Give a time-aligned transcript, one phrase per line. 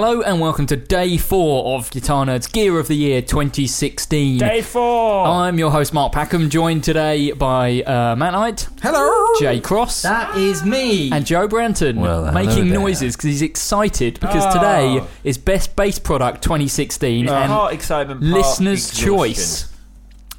[0.00, 4.38] Hello and welcome to day four of Guitar Nerds Gear of the Year 2016.
[4.38, 5.26] Day four.
[5.26, 9.26] I'm your host Mark Packham, joined today by uh, Matt Knight, Hello.
[9.40, 11.10] Jay Cross, That is me.
[11.10, 12.78] and Joe Branton, Well, hello making there.
[12.78, 14.52] noises because he's excited because Oh.
[14.52, 19.08] today is Best Bass Product 2016 and Part excitement, part listeners' exhaustion.
[19.16, 19.67] choice.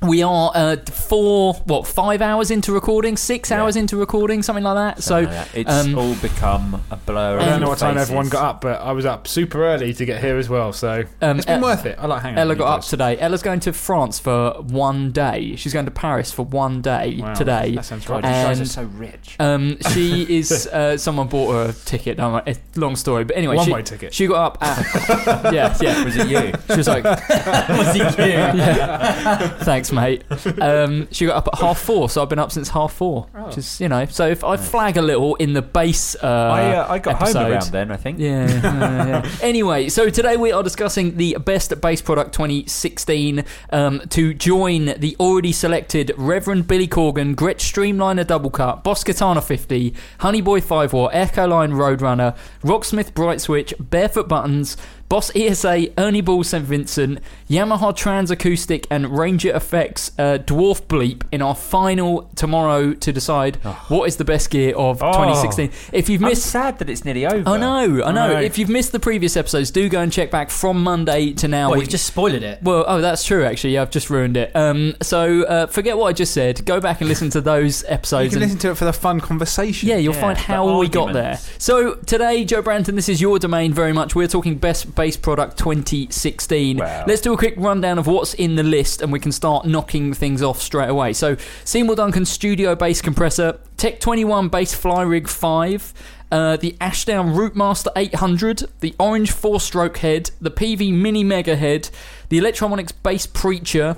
[0.02, 3.62] We are uh, four, what, five hours into recording, six Yeah.
[3.62, 5.04] hours into recording, something like that.
[5.04, 5.58] Something so like that.
[5.58, 7.38] it's um, all become a blur.
[7.38, 9.94] I I don't know what time everyone got up, but I was up super early
[9.94, 11.98] to get here as well, so Um, it's been uh, worth it.
[12.00, 13.18] I like hanging Ella with you got up today.
[13.20, 15.58] Ella's going to France for one day.
[15.58, 17.76] She's going to Paris for one day Wow, today.
[17.76, 18.38] That sounds God, right.
[18.38, 19.36] you guys are And- so rich.
[19.38, 20.66] Um, she is.
[20.68, 22.18] Uh, someone bought her a ticket.
[22.18, 24.14] No, it's a long story, but anyway, she, One-way ticket.
[24.14, 25.54] She got up at.
[25.54, 26.06] yeah, yeah.
[26.06, 26.54] Was it you?
[26.70, 27.04] She was like,
[27.70, 28.18] Was he cute?
[28.56, 29.50] yeah.
[29.66, 30.24] Thanks, mate.
[30.60, 33.28] Um, she got up at half four, so I've been up since half four.
[33.36, 33.48] Oh.
[33.48, 36.76] Which is, you know, so if I flag a little in the bass, uh, I,
[36.76, 37.92] uh, I got episode, home around then.
[37.92, 38.20] I think.
[38.20, 39.30] Yeah, yeah, yeah.
[39.42, 43.44] Anyway, so today we are discussing the best bass product 2016.
[43.72, 49.42] Um, to join the already selected Reverend Billy Corgan, Gretsch Streamliner Double Cut, Boss Katana
[49.42, 54.78] 50, Honey Boy 5 War, Echoline Roadrunner, Rocksmith Bright Switch, Barefoot Buttons,
[55.10, 56.64] Boss ESA, Ernie Ball St.
[56.64, 57.18] Vincent,
[57.50, 63.56] Yamaha Trans Acoustic, and Rainger Effects uh, Dwarf Bleep in our final tomorrow to decide
[63.88, 65.12] what is the best gear of Oh.
[65.12, 65.72] 2016.
[65.94, 67.50] If you've I'm missed sad that it's nearly over.
[67.50, 68.34] I know, I know.
[68.34, 68.40] know.
[68.40, 71.70] If you've missed the previous episodes, do go and check back from Monday to now.
[71.70, 72.62] Well, We- you've just spoiled it.
[72.62, 73.44] well, oh, that's true.
[73.46, 74.56] Actually, yeah, I've just ruined it.
[74.56, 76.64] Um, so uh, forget what I just said.
[76.66, 78.34] Go back and listen to those You episodes.
[78.36, 79.90] can and- listen to it for the fun conversation.
[79.90, 81.40] yeah, you'll Yeah, find how we got there.
[81.58, 84.14] So today, Joe Branton, this is your domain very much.
[84.14, 86.76] We're talking best bass product 2016.
[86.76, 87.06] Wow.
[87.08, 90.14] Let's do a quick rundown of what's in the list, and we can start knocking
[90.14, 91.14] things off straight away.
[91.14, 95.94] So Seymour Duncan Studio Bass Compressor, Tech 21 Bass Fly Rig 5.
[96.34, 101.90] Uh, the Ashdown Rootmaster 800, the Orange 4-stroke head, the Peavey Mini Mega head,
[102.28, 103.96] the Electronics Bass Preacher,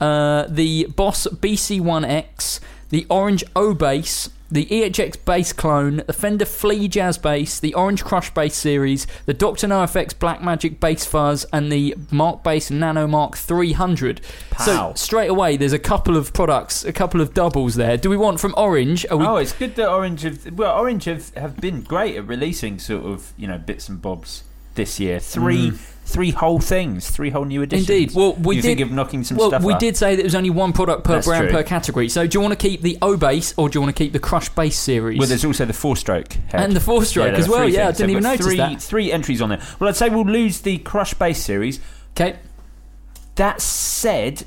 [0.00, 6.86] uh, the Boss BC1X, the Orange O Bass, the EHX Bass Clone, the Fender Flea
[6.86, 9.66] Jazz Bass, the Orange Crush Bass Series, the Dr.
[9.66, 14.20] No Effects Black Magic Bass Fuzz, and the Mark Bass Nano Mark 300.
[14.64, 17.96] So straight away, there's a couple of products, a couple of doubles there.
[17.96, 19.04] Do we want from Orange?
[19.10, 22.26] Are we, Oh, it's good that Orange have well, Orange have, have been great at
[22.26, 25.18] releasing sort of you know bits and bobs this year.
[25.18, 25.93] Three mm.
[26.06, 27.88] Three whole things, three whole new editions.
[27.88, 28.12] Indeed.
[28.14, 29.78] Well, we you did- think of knocking some well, stuff we up.
[29.80, 31.56] did say that there was only one product per That's brand true.
[31.56, 32.08] per category.
[32.08, 34.12] So do you want to keep the O Bass or do you want to keep
[34.12, 35.18] the Crush Bass series?
[35.18, 36.60] Well, there's also the four-stroke head.
[36.60, 38.56] And the four-stroke there as well, three yeah, I didn't So even we've notice three,
[38.58, 38.82] that.
[38.82, 39.60] Three entries on there.
[39.80, 41.80] Well, I'd say we'll lose the Crush Bass series.
[42.16, 42.36] okay.
[43.36, 44.44] That said,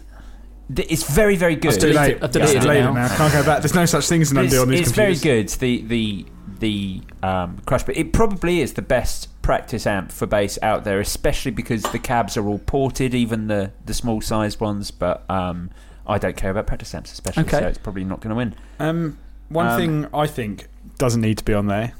[0.74, 1.74] it's very, very good.
[1.74, 2.18] It's too late.
[2.18, 2.94] I've It's deleted too it late now.
[2.94, 3.18] now.
[3.18, 3.62] Can't go back.
[3.62, 5.50] There's no such thing as an It's, undo on these it's very good.
[5.50, 6.26] The the
[6.60, 11.00] the um, Crush, but it probably is the best practice amp for bass out there,
[11.00, 14.92] especially because the cabs are all ported, even the the small sized ones.
[14.92, 15.72] But um,
[16.06, 17.60] I don't care about practice amps, especially, Okay.
[17.60, 18.54] so it's probably not going to win.
[18.80, 19.18] Um,
[19.48, 20.68] one Um, thing I think
[20.98, 21.94] doesn't need to be on there: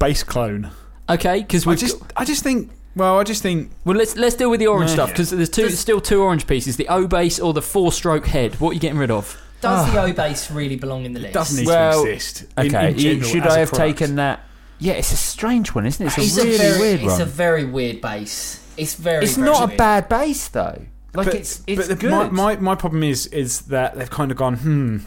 [0.00, 0.70] bass clone.
[1.08, 2.72] Okay, because I we just, I just think.
[2.96, 4.94] Well, I just think Well, let's let's deal with the orange Yeah.
[4.96, 8.58] stuff because there's two, still two orange pieces: the O bass or the four-stroke head.
[8.58, 9.40] What are you getting rid of?
[9.60, 11.30] Does the O bass really belong in the list?
[11.30, 12.44] it doesn't need Well, to exist.
[12.58, 13.98] Okay, in general should I have product.
[13.98, 14.40] taken that?
[14.78, 16.08] Yeah, it's a strange one, isn't it?
[16.18, 17.12] It's, It's a really very, weird it's one.
[17.12, 18.62] It's a very weird bass.
[18.76, 19.24] It's very.
[19.24, 20.82] it's very not a bad bass though.
[21.14, 22.10] Like but, it's it's but the, good.
[22.10, 24.56] My, my my problem is is that they've kind of gone.
[24.56, 24.98] Hmm.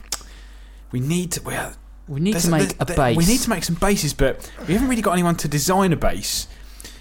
[0.92, 1.44] We need to.
[1.44, 1.74] Well,
[2.07, 3.18] We need to make there- a there- bass.
[3.18, 5.98] We need to make some basses, but we haven't really got anyone to design a
[5.98, 6.48] bass.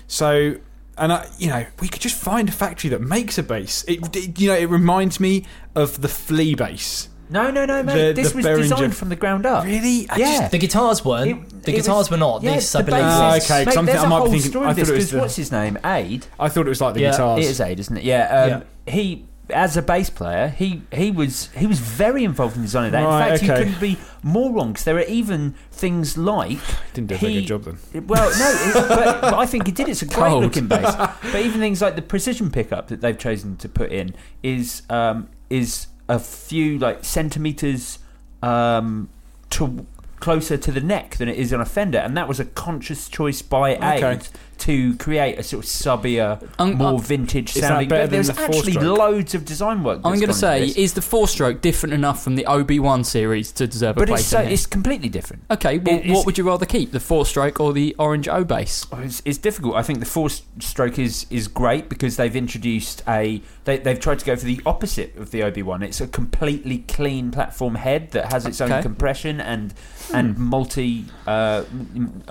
[0.06, 0.56] So,
[0.98, 3.82] and I, you know, we could just find a factory that makes a bass.
[3.88, 7.08] It, it- you know, it reminds me of the Flea bass.
[7.30, 7.94] No, no, no, mate.
[8.14, 9.64] The- this the was Behringer- designed from the ground up.
[9.64, 10.06] Really?
[10.10, 10.38] I Yeah.
[10.40, 11.30] just- The guitars weren't.
[11.30, 12.42] It- the it guitars was- were not.
[12.42, 13.00] yeah, this, I believe.
[13.04, 15.10] is- okay, Mate, there's I a might be thinking- story I this thought it was
[15.10, 15.78] the- what's his name?
[15.84, 16.26] Ade.
[16.40, 17.44] I thought it was like the Yeah, guitars.
[17.44, 18.04] It is Ade, isn't it?
[18.04, 18.54] Yeah.
[18.56, 22.92] Um, He, as a bass player, he he was he was very involved in designing
[22.92, 23.04] that.
[23.04, 26.58] Right, in fact, you couldn't be more wrong because there are even things like
[26.94, 28.06] Didn't do a very good job then.
[28.06, 29.88] Well, no, it, but, but I think he did.
[29.88, 30.44] It's a great Cold.
[30.44, 30.94] looking bass.
[31.32, 35.28] But even things like the precision pickup that they've chosen to put in is um,
[35.50, 37.98] is a few like centimeters
[38.42, 39.08] um,
[39.50, 39.86] to
[40.20, 43.08] closer to the neck than it is on a Fender, and that was a conscious
[43.08, 44.38] choice by Okay.
[44.58, 47.88] To create a sort of subbier, Um, more uh, vintage Is that sounding.
[47.88, 48.98] better But there's than the actually four-stroke?
[48.98, 49.98] loads of design work.
[49.98, 53.04] I'm going going to to say, is the four stroke different enough from the OB1
[53.06, 55.42] series to deserve a but place it's, so, it's completely different.
[55.50, 58.44] Okay, well, it- what would you rather keep, the four stroke or the orange O
[58.44, 58.86] bass?
[58.92, 59.74] Oh, It's, it's difficult.
[59.76, 64.18] I think the four stroke is is great because they've introduced a they, they've tried
[64.20, 65.82] to go for the opposite of the OB one.
[65.82, 69.74] It's a completely clean platform head that has its own compression and
[70.12, 71.64] and multi uh,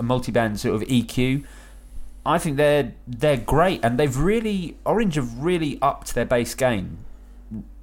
[0.01, 1.43] multi band sort of EQ.
[2.27, 6.99] I think they're they're great and they've really Orange have really upped their bass game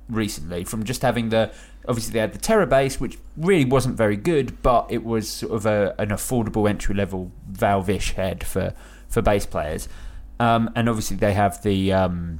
[0.08, 1.50] recently from just having the
[1.88, 5.52] obviously they had the Terror Bass, which really wasn't very good but it was sort
[5.52, 8.75] of a, an affordable entry level valve-ish head for
[9.08, 9.88] for bass players
[10.38, 12.38] um, and obviously they have the um,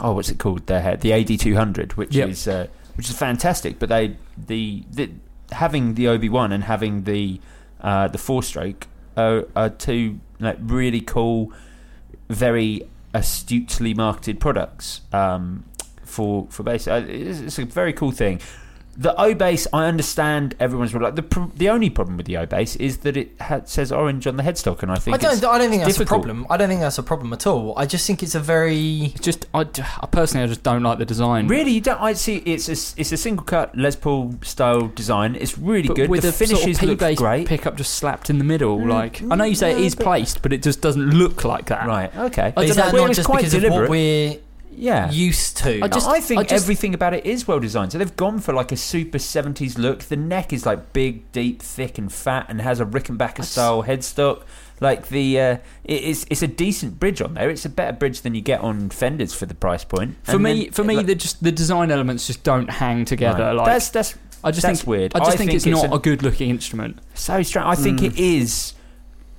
[0.00, 2.28] oh what's it called their head the AD200 which Yep.
[2.28, 2.66] is uh,
[2.96, 5.10] which is fantastic but they the, the
[5.52, 7.40] having the OB1 and having the
[7.80, 8.86] uh, the four stroke
[9.16, 11.52] are, are two like really cool
[12.28, 12.82] very
[13.14, 15.64] astutely marketed products um,
[16.04, 16.86] for for bass.
[16.88, 18.40] Uh, it's, it's a very cool thing.
[18.98, 22.46] The O bass, I understand everyone's like the pr- the only problem with the O
[22.46, 25.34] bass is that it ha- says orange on the headstock, and I think I don't.
[25.34, 26.22] it's I don't think that's difficult.
[26.24, 26.46] a problem.
[26.48, 27.74] I don't think that's a problem at all.
[27.76, 29.12] I just think it's a very.
[29.14, 29.60] It's just, I,
[30.00, 31.46] I personally, I just don't like the design.
[31.48, 32.00] Really, you don't.
[32.00, 32.36] I see.
[32.38, 35.36] It's a, it's a single cut Les Paul style design.
[35.36, 36.10] It's really But good.
[36.10, 37.46] with the a sort finishes of look P-bass great.
[37.46, 38.78] pickup just slapped in the middle.
[38.78, 41.66] Mm, like I know you say it is placed, but it just doesn't look like
[41.66, 41.86] that.
[41.86, 42.14] Right.
[42.16, 42.52] Okay.
[42.56, 44.38] I is that know, not just quite because of what we're
[44.76, 45.10] yeah.
[45.10, 45.80] used to?
[45.82, 47.92] I just- I think I just- everything about it is well designed.
[47.92, 50.00] So they've gone for like a super 70s look.
[50.04, 54.42] The neck is like big, deep, thick, and fat, and has a Rickenbacker style headstock.
[54.80, 57.48] Like the, uh, it's it's a decent bridge on there.
[57.48, 60.16] It's a better bridge than you get on Fenders for the price point.
[60.24, 63.04] For And me, then- for me, like- the just the design elements just don't hang
[63.06, 63.44] together.
[63.44, 63.52] Right.
[63.52, 64.14] Like that's that's
[64.44, 65.12] I just that's think weird.
[65.14, 66.98] I just I think, think it's, it's not a- a good looking instrument.
[67.14, 67.66] so strange.
[67.66, 68.06] I think Hmm.
[68.06, 68.74] it is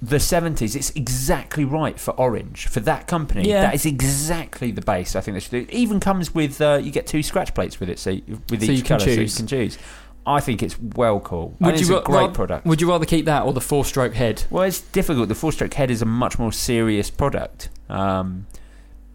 [0.02, 0.76] the 70s.
[0.76, 3.48] It's exactly right for Orange for that company.
[3.50, 3.62] Yeah.
[3.64, 5.16] That is exactly the bass.
[5.16, 5.58] I think they should do.
[5.60, 8.64] It even comes with uh, you get two scratch plates with it, so you- with
[8.64, 9.38] So each colour, so you choose.
[9.38, 9.78] can choose.
[10.26, 11.56] I think it's well cool.
[11.62, 12.66] Would you it's a great ra- product.
[12.66, 14.44] Would you rather keep that or the four stroke head?
[14.50, 15.30] Well, it's difficult.
[15.30, 18.46] The four-stroke head is a much more serious product um,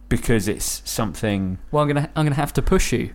[0.08, 1.58] because it's something.
[1.70, 3.12] Well, I'm gonna I'm gonna have to push you.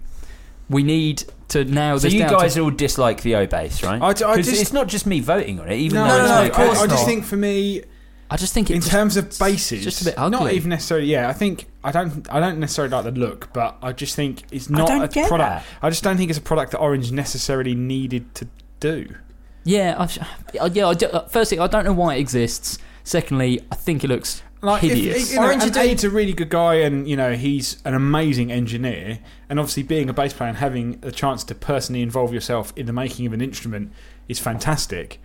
[0.70, 2.32] We need to nail So this you down.
[2.32, 4.02] guys to, all dislike the O bass, right?
[4.02, 6.24] I, I 'Cause just it's not just me voting on it, even no, though no,
[6.24, 7.06] it's no, like, of course I, I just not.
[7.08, 7.84] think for me,
[8.30, 10.38] I just think it in just- terms of it's basses, just a bit ugly.
[10.40, 11.08] not even necessarily.
[11.08, 12.28] Yeah, I think I don't.
[12.30, 15.30] I don't necessarily like the look, but I just think it's not don't a get
[15.30, 15.66] product.
[15.66, 15.86] that.
[15.86, 18.48] I just don't think it's a product that Orange necessarily needed to
[18.82, 19.16] do.
[19.64, 20.18] Yeah, I've,
[20.60, 20.88] uh, yeah.
[20.88, 22.78] I do, uh, firstly, I don't know why it exists.
[23.06, 25.32] Secondly, I think it looks Like, if, hideous.
[25.32, 28.52] you know, Orange and Ade's a really good guy, and you know he's an amazing
[28.52, 29.20] engineer.
[29.50, 32.86] And obviously, being a bass player and having a chance to personally involve yourself in
[32.86, 33.92] the making of an instrument
[34.28, 35.20] is fantastic.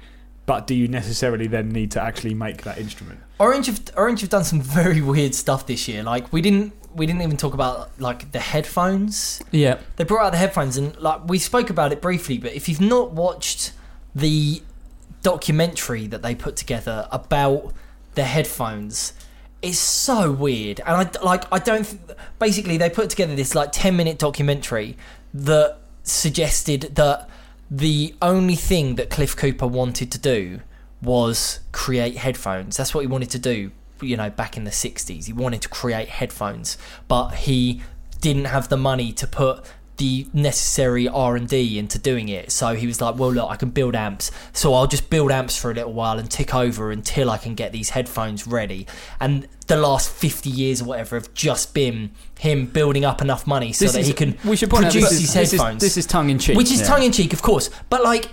[0.45, 3.21] But do you necessarily then need to actually make that instrument?
[3.39, 6.03] Orange have Orange have done some very weird stuff this year.
[6.03, 9.43] Like we didn't we didn't even talk about like the headphones.
[9.51, 9.79] yeah.
[9.97, 12.81] They brought out the headphones and like we spoke about it briefly, but if you've
[12.81, 13.73] not watched
[14.15, 14.63] the
[15.23, 17.73] documentary that they put together about
[18.15, 19.15] the headphones,
[19.63, 20.81] it's so weird.
[20.81, 24.97] And I like I don't th- basically they put together this like 10 minute documentary
[25.33, 27.31] that suggested that
[27.71, 30.61] the only thing that Cliff Cooper wanted to do
[31.01, 32.77] was create headphones.
[32.77, 33.71] That's what he wanted to do,
[34.03, 35.27] you know, back in the 60s.
[35.27, 36.77] He wanted to create headphones,
[37.09, 37.83] but he
[38.21, 39.65] didn't have the money to put
[39.99, 42.51] the necessary R&D into doing it.
[42.51, 44.31] So he was like, well, look, I can build amps.
[44.53, 47.55] So I'll just build amps for a little while and tick over until I can
[47.55, 48.87] get these headphones ready.
[49.21, 53.73] And the last 50 years or whatever have just been him building up enough money
[53.73, 55.61] so This that is, he can we should out produce this these is, this is,
[55.61, 55.81] headphones.
[55.83, 56.57] this is tongue in cheek.
[56.57, 56.87] Which is Yeah.
[56.87, 58.29] tongue in cheek, of course, but like,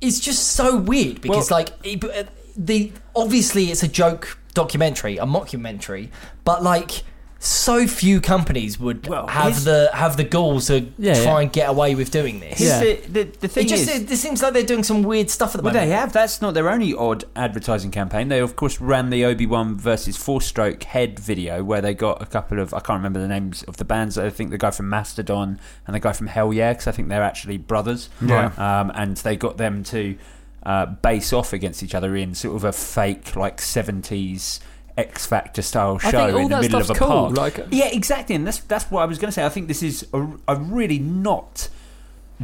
[0.00, 2.24] it's just so weird because Well- like it- uh,
[2.56, 6.08] the obviously it's a joke documentary, a mockumentary,
[6.44, 7.02] but like
[7.40, 11.38] so few companies would Well, have here's- the have the gall to Yeah, try yeah.
[11.40, 12.60] and get away with doing this.
[12.60, 12.80] Yeah.
[12.80, 15.30] the, the, the thing It just is, it, it seems like they're doing some weird
[15.30, 15.88] stuff at the Well, moment.
[15.90, 16.12] they have.
[16.12, 18.26] That's not their only odd advertising campaign.
[18.28, 22.26] They, of course, ran the OB1 versus Four Stroke Head video where they got a
[22.26, 24.18] couple of I can't remember the names of the bands.
[24.18, 27.08] I think the guy from Mastodon and the guy from Hell Yeah, because I think
[27.08, 28.08] they're actually brothers.
[28.20, 28.46] Yeah.
[28.58, 30.16] Um, and they got them to
[30.64, 34.58] uh, base off against each other in sort of a fake like seventies
[34.98, 37.08] X Factor style show in the middle of a cool.
[37.08, 37.36] park.
[37.36, 39.46] Like, Yeah, exactly, and that's that's what I was going to say.
[39.46, 41.68] I think this is a, a really not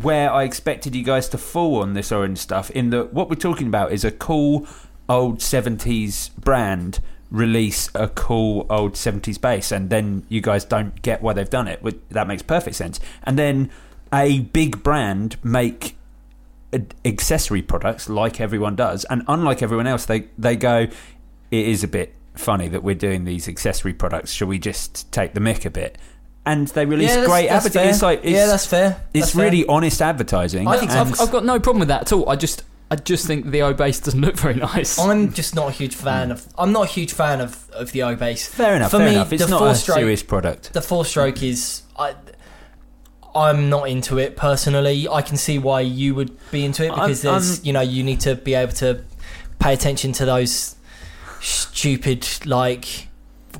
[0.00, 2.70] where I expected you guys to fall on this orange stuff.
[2.70, 4.66] In that, what we're talking about is a cool
[5.08, 11.20] old seventies brand release a cool old seventies bass, and then you guys don't get
[11.22, 11.82] why they've done it.
[12.10, 13.00] That makes perfect sense.
[13.24, 13.70] And then
[14.12, 15.96] a big brand make
[17.04, 20.86] accessory products like everyone does, and unlike everyone else, they they go.
[21.50, 24.32] It is a bit funny that we're doing these accessory products.
[24.32, 25.98] Shall we just take the mick a bit?
[26.46, 27.82] And they release yeah, that's, great that's advertising.
[27.82, 27.90] fair.
[27.90, 29.00] It's like it's, yeah, that's fair.
[29.14, 29.44] it's fair.
[29.44, 30.68] really honest advertising.
[30.68, 31.00] I think so.
[31.00, 32.28] I've, I've got no problem with that at all.
[32.28, 34.98] I just, I just think the O bass doesn't look very nice.
[34.98, 36.46] I'm just not a huge fan of.
[36.58, 38.46] I'm not a huge fan of of the O bass.
[38.46, 38.90] fair enough.
[38.90, 39.32] for fair me, enough.
[39.32, 40.72] It's the not four a stroke- serious product.
[40.74, 41.82] The four stroke is.
[41.98, 42.14] I,
[43.34, 45.08] I'm not into it personally.
[45.08, 47.80] I can see why you would be into it I'm- because there's, I'm- you know,
[47.80, 49.02] you need to be able to
[49.58, 50.76] pay attention to those
[51.44, 53.08] stupid like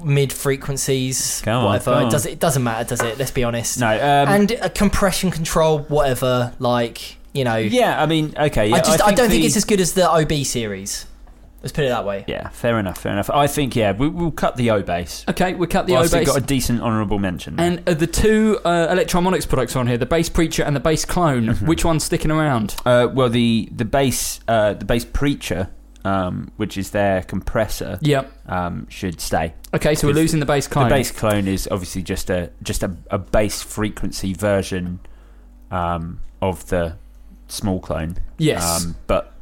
[0.03, 2.03] mid frequencies, on, whatever.
[2.07, 3.19] It does it doesn't matter, does it?
[3.19, 3.81] Let's be honest.
[3.81, 6.55] No, um, and a compression control, whatever.
[6.59, 9.65] Like you know, yeah, I mean, okay, yeah, I just I, don't think it's as
[9.65, 11.07] good as the OB series.
[11.63, 12.27] Let's put it that way.
[12.29, 13.31] Yeah, fair enough, fair enough.
[13.31, 15.25] I think yeah, we, we'll cut the O bass.
[15.29, 16.27] okay, we cut the O Whilst it base.
[16.27, 17.59] got a decent honourable mention.
[17.59, 20.81] And uh, the two uh, Electro-Harmonix products are on here: the Bass Preacher and the
[20.81, 21.47] Bass Clone.
[21.47, 21.67] Mhm.
[21.67, 22.77] Which one's sticking around?
[22.85, 25.71] Uh, well, the the bass uh, the bass preacher,
[26.05, 28.31] um, which is their compressor, Yep.
[28.47, 29.55] um, should stay.
[29.73, 30.89] Okay, so we're losing the Bass Clone.
[30.89, 35.01] The bass clone is obviously just a just a, a bass frequency version
[35.71, 36.97] um, of the
[37.49, 38.17] small clone.
[38.39, 38.85] Yes.
[38.85, 39.34] Um, but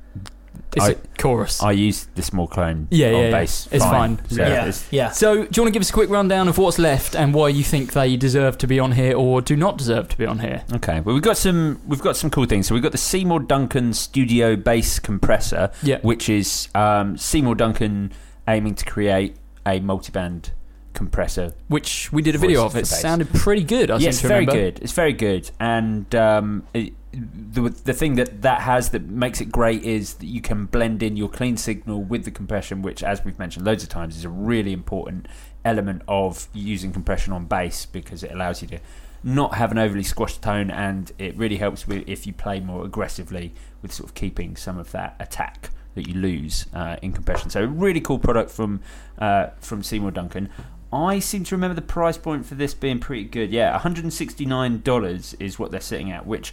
[0.76, 1.62] it's I- a chorus.
[1.62, 3.30] I use the small clone Yeah, on yeah, yeah.
[3.30, 3.68] bass.
[3.70, 4.18] It's fine.
[4.28, 4.48] So Yeah.
[4.62, 5.10] it's- Yeah.
[5.10, 7.48] so, do you want to give us a quick rundown of what's left and why
[7.48, 10.38] you think they deserve to be on here or do not deserve to be on
[10.40, 10.62] here?
[10.74, 12.66] Okay, well we've got some we've got some cool things.
[12.66, 15.98] So we've got the Seymour Duncan Studio Bass Compressor, Yeah.
[16.02, 18.12] which is um, Seymour Duncan
[18.48, 19.36] aiming to create
[19.66, 20.50] a multiband
[20.94, 21.52] compressor.
[21.68, 22.76] Which we did a video of.
[22.76, 23.90] It sounded pretty good.
[23.90, 24.60] I yes, seem to very remember.
[24.72, 24.78] good.
[24.82, 29.52] It's very good, and um, it, the the thing that that has that makes it
[29.52, 33.25] great is that you can blend in your clean signal with the compression, which, as
[33.25, 35.28] we've mentioned loads of times, is a really important
[35.64, 38.81] element of using compression on bass because it allows you to
[39.23, 42.85] not have an overly squashed tone, and it really helps with if you play more
[42.85, 43.52] aggressively
[43.83, 47.50] with sort of keeping some of that attack that you lose uh, in compression.
[47.50, 48.81] So, a really cool product from
[49.19, 50.49] uh, from Seymour Duncan.
[50.92, 53.50] I seem to remember the price point for this being pretty good.
[53.50, 56.52] Yeah, $169 is what they're sitting at, which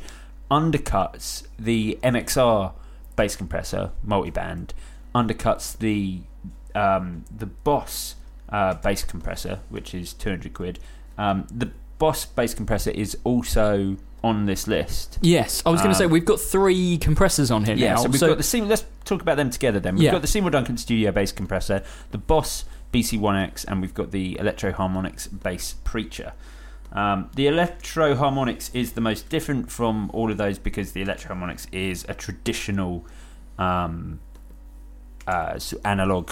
[0.50, 2.74] undercuts the MXR
[3.16, 4.72] bass compressor multiband,
[5.14, 6.22] undercuts the
[6.76, 8.16] um, the Boss
[8.50, 10.80] uh, bass compressor, which is 200 quid.
[11.18, 15.18] Um, the Boss bass compressor is also on this list.
[15.22, 18.04] Yes, I was going to Um, say we've got three compressors on here Yeah, now.
[18.04, 19.96] so we've got the Seymour, let's talk about them together then.
[19.96, 20.12] We've Yeah.
[20.12, 25.30] got the Seymour Duncan Studio bass compressor, the Boss BC1X, and we've got the Electro-Harmonix
[25.44, 26.34] bass preacher.
[26.92, 32.06] Um, the Electro-Harmonix is the most different from all of those because the Electro-Harmonix is
[32.10, 33.06] a traditional
[33.58, 34.20] um,
[35.28, 36.32] uh, analog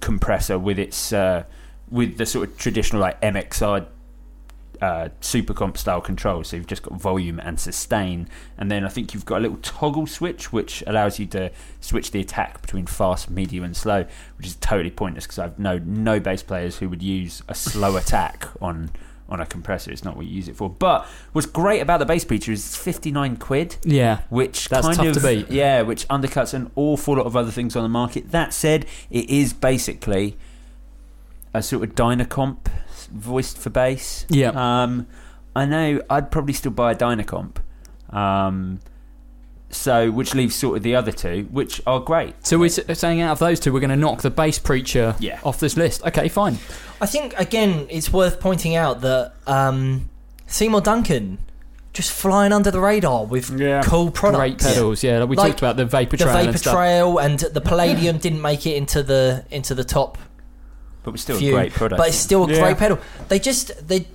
[0.00, 1.44] compressor with its uh,
[1.90, 3.86] with the sort of traditional like MXR
[4.80, 6.48] uh, super comp style controls.
[6.48, 9.58] So you've just got volume and sustain, and then I think you've got a little
[9.58, 14.46] toggle switch which allows you to switch the attack between fast, medium, and slow, which
[14.46, 18.48] is totally pointless because I've no no bass players who would use a slow attack
[18.60, 18.90] on
[19.34, 19.90] on a compressor.
[19.90, 20.70] It's not what you use it for.
[20.70, 24.20] But what's great about the bass preacher is it's fifty nine quid yeah.
[24.30, 25.50] which That's kind tough of to beat.
[25.50, 28.30] yeah, which undercuts an awful lot of other things on the market.
[28.30, 30.36] That said, it is basically
[31.52, 32.66] a sort of Dynacomp
[33.12, 34.24] voiced for bass.
[34.30, 34.52] Yeah.
[34.54, 35.06] Um,
[35.54, 37.56] I know I'd probably still buy a Dynacomp.
[38.10, 38.80] Um,
[39.74, 42.34] so which leaves sort of the other two, which are great.
[42.46, 45.38] So we're saying out of those two, we're going to knock the bass preacher Yeah.
[45.44, 46.02] off this list.
[46.04, 46.58] Okay, fine.
[47.00, 50.08] I think again, it's worth pointing out that um,
[50.46, 51.38] Seymour Duncan
[51.92, 53.82] just flying under the radar with Yeah.
[53.82, 54.38] cool products.
[54.40, 55.02] Great pedals.
[55.04, 56.74] Yeah, like we Like talked about the vapor Trail, The Vapor and stuff.
[56.74, 60.18] Trail and the Palladium didn't make it into the into the top
[61.04, 61.98] But we're still few, a great product.
[61.98, 62.60] but it's still a Yeah.
[62.60, 62.98] great pedal.
[63.28, 64.06] They just they,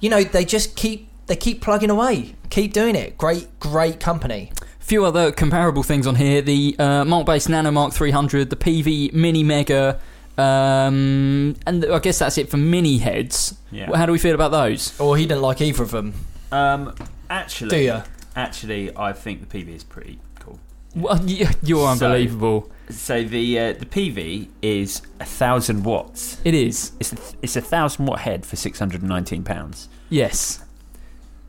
[0.00, 3.16] you know, they just keep they keep plugging away, keep doing it.
[3.18, 4.50] Great, great company.
[4.88, 9.12] Few other comparable things on here: the uh, Mark Bass Nano Mark 300, the Peavey
[9.12, 10.00] Mini Mega,
[10.38, 13.54] Um, and I guess that's it for mini heads.
[13.70, 13.94] Yeah.
[13.94, 14.98] How do we feel about those?
[14.98, 16.14] Or he didn't like either of them.
[16.50, 16.94] Um,
[17.28, 18.02] actually, Do you?
[18.34, 20.58] Actually, I think the Peavey is pretty cool.
[20.94, 22.70] Well, you- you're So- unbelievable.
[22.90, 26.38] So the uh, the Peavey is a thousand watts.
[26.44, 26.92] It is.
[26.98, 30.64] It's a, it's a thousand watt head for six hundred and nineteen pounds, Yes.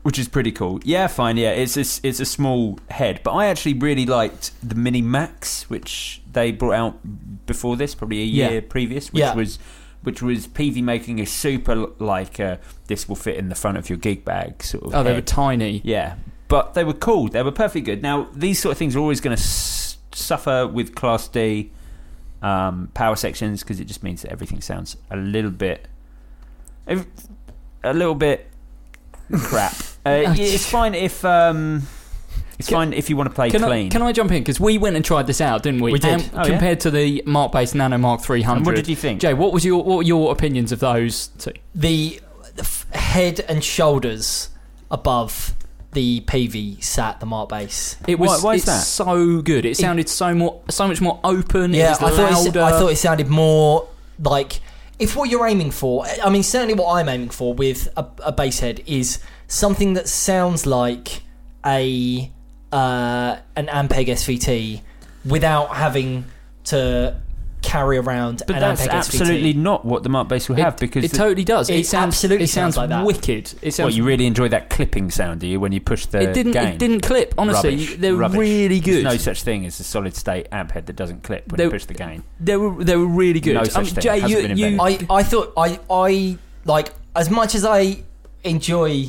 [0.02, 0.80] Which is pretty cool.
[0.82, 1.36] Yeah, fine.
[1.36, 5.68] Yeah, it's a, it's a small head, but I actually really liked the Mini Max,
[5.68, 8.48] which they brought out before this, probably a Yeah.
[8.50, 9.34] year previous, which Yeah.
[9.34, 9.58] was
[10.02, 13.90] which was Peavey making a super like uh, this will fit in the front of
[13.90, 14.94] your gig bag sort of.
[14.94, 15.82] Oh, they were tiny.
[15.84, 16.14] Yeah,
[16.48, 17.28] but they were cool.
[17.28, 18.00] They were perfectly good.
[18.02, 21.70] Now these sort of things are always going to s- suffer with Class D
[22.40, 25.86] um, power sections because it just means that everything sounds a little bit,
[26.86, 28.48] a little bit
[29.42, 29.74] crap.
[30.06, 31.82] Uh, yeah, it's fine if um,
[32.58, 33.90] it's Can- fine if you want to play Can I, clean.
[33.90, 34.42] can I jump in?
[34.42, 35.92] Because we went and tried this out, didn't we?
[35.92, 36.10] We did.
[36.20, 36.44] And Oh, yeah?
[36.44, 38.56] compared to the Markbass Nano Mark 300.
[38.58, 39.20] and what did you think?
[39.20, 41.52] Jay, what was your what were your opinions of those two?
[41.74, 42.20] The,
[42.56, 44.48] the f- head and shoulders
[44.90, 45.54] above
[45.92, 47.96] the Peavey sat the Markbass.
[48.08, 48.84] It was Why- why is it's that?
[48.84, 49.64] so good.
[49.64, 51.74] It sounded so more so much more open.
[51.74, 52.56] Yeah, it I thought, it.
[52.56, 53.88] I thought it sounded more
[54.22, 54.60] like
[54.98, 56.04] if what you're aiming for.
[56.22, 59.18] I mean, certainly what I'm aiming for with a, a bass head is
[59.50, 61.22] something that sounds like
[61.66, 62.30] a
[62.72, 64.80] uh, an Ampeg SVT
[65.24, 66.24] without having
[66.64, 67.16] to
[67.62, 69.56] carry around but an that's Ampeg absolutely SVT.
[69.58, 71.68] not what the Mark Bass will have it, because it the- totally does.
[71.68, 73.04] It, it sounds absolutely it sounds, sounds like that.
[73.04, 73.52] wicked.
[73.60, 75.60] It sounds what you really enjoy that clipping sound, do you?
[75.60, 76.68] When you push the it didn't gain?
[76.68, 77.34] it didn't clip.
[77.36, 77.96] Honestly, Rubbish.
[77.96, 78.38] they were Rubbish.
[78.38, 78.94] really good.
[79.04, 81.64] There's no such thing as a solid state amp head that doesn't clip when They-
[81.64, 82.22] you push the gain.
[82.38, 83.54] they were they were really good.
[83.54, 84.02] No such Um, thing.
[84.02, 84.80] Jay, Hasn't you, been you.
[84.80, 88.04] I, I thought I I like as much as I
[88.44, 89.06] enjoy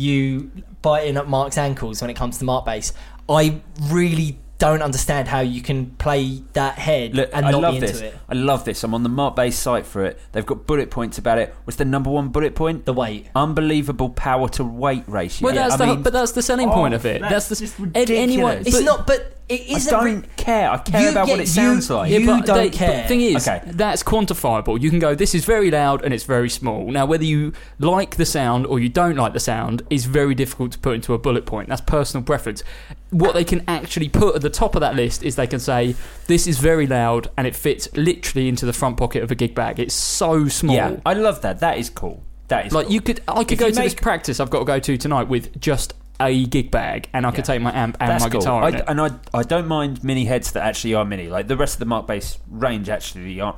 [0.00, 0.50] you
[0.82, 2.92] biting at Mark's ankles when it comes to Markbass.
[3.28, 7.72] I really don't understand how you can play that head Look, and I not love
[7.72, 8.00] be into this.
[8.02, 8.14] it.
[8.28, 8.84] I love this.
[8.84, 10.20] I'm on the Markbass site for it.
[10.32, 11.54] They've got bullet points about it.
[11.64, 12.84] What's the number one bullet point?
[12.84, 13.28] The weight.
[13.34, 15.46] Unbelievable power to weight ratio.
[15.46, 17.22] well, that's I the mean, but that's the selling point oh, of it.
[17.22, 18.58] that's That's, the just and anyone.
[18.58, 20.70] It's but- not, but it I don't re- care.
[20.70, 22.10] I care You about what it sounds you- like.
[22.12, 23.02] you but don't they- care.
[23.02, 23.60] The thing is, Okay.
[23.66, 24.80] that's quantifiable.
[24.80, 26.90] You can go, this is very loud and it's very small.
[26.90, 30.72] Now, whether you like the sound or you don't like the sound is very difficult
[30.72, 31.68] to put into a bullet point.
[31.68, 32.62] That's personal preference.
[33.10, 35.96] What they can actually put at the top of that list is they can say,
[36.28, 39.54] this is very loud and it fits literally into the front pocket of a gig
[39.54, 39.80] bag.
[39.80, 40.76] It's so small.
[40.76, 41.58] yeah, I love that.
[41.58, 42.22] That is cool.
[42.48, 42.94] That is Like cool.
[42.94, 44.96] you could, I could If go you to this practice I've got to go to
[44.96, 48.30] tonight with just a gig bag, and I could take my amp and That's my
[48.30, 48.40] cool.
[48.40, 48.84] guitar I, in it.
[48.86, 51.28] and I, I don't mind mini heads that actually are mini.
[51.28, 53.56] Like the rest of the Markbass range actually aren't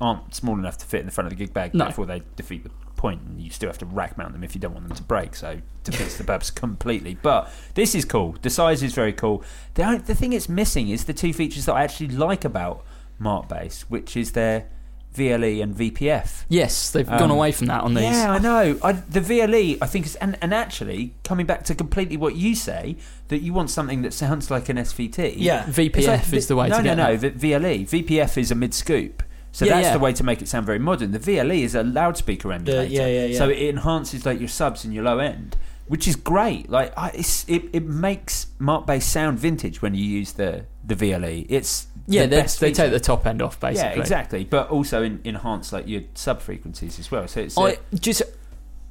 [0.00, 1.72] aren't small enough to fit in the front of the gig bag.
[1.74, 1.84] No.
[1.84, 4.60] Therefore, they defeat the point, and you still have to rack mount them if you
[4.60, 5.34] don't want them to break.
[5.34, 7.16] So defeats the purpose completely.
[7.20, 8.36] But this is cool.
[8.42, 9.42] The size is very cool.
[9.74, 12.84] The only, the thing it's missing is the two features that I actually like about
[13.20, 14.66] Markbass, which is their
[15.14, 16.44] VLE and VPF.
[16.48, 18.04] Yes, they've Um, gone away from that on these.
[18.04, 18.78] Yeah, I know.
[18.82, 22.54] I, the VLE, I think, is, and, and actually coming back to completely what you
[22.54, 22.96] say,
[23.28, 25.34] that you want something that sounds like an SVT.
[25.36, 25.64] Yeah.
[25.64, 27.16] VPF like is the way no, to no, no.
[27.16, 29.22] The VLE, VPF is a mid scoop.
[29.52, 29.92] So Yeah, that's yeah.
[29.92, 31.12] the way to make it sound very modern.
[31.12, 32.92] The VLE is a loudspeaker emulator.
[32.92, 33.38] yeah, yeah, yeah.
[33.38, 36.68] So it enhances like your subs and your low end, which is great.
[36.68, 40.96] Like I, it's, it, it makes Mark Bass sound vintage when you use the the
[40.96, 41.46] VLE.
[41.48, 43.90] It's Yeah, the they, best they take the top end off basically.
[43.96, 44.44] yeah, exactly.
[44.44, 47.26] But also in, enhance like your sub frequencies as well.
[47.28, 48.22] So it's I just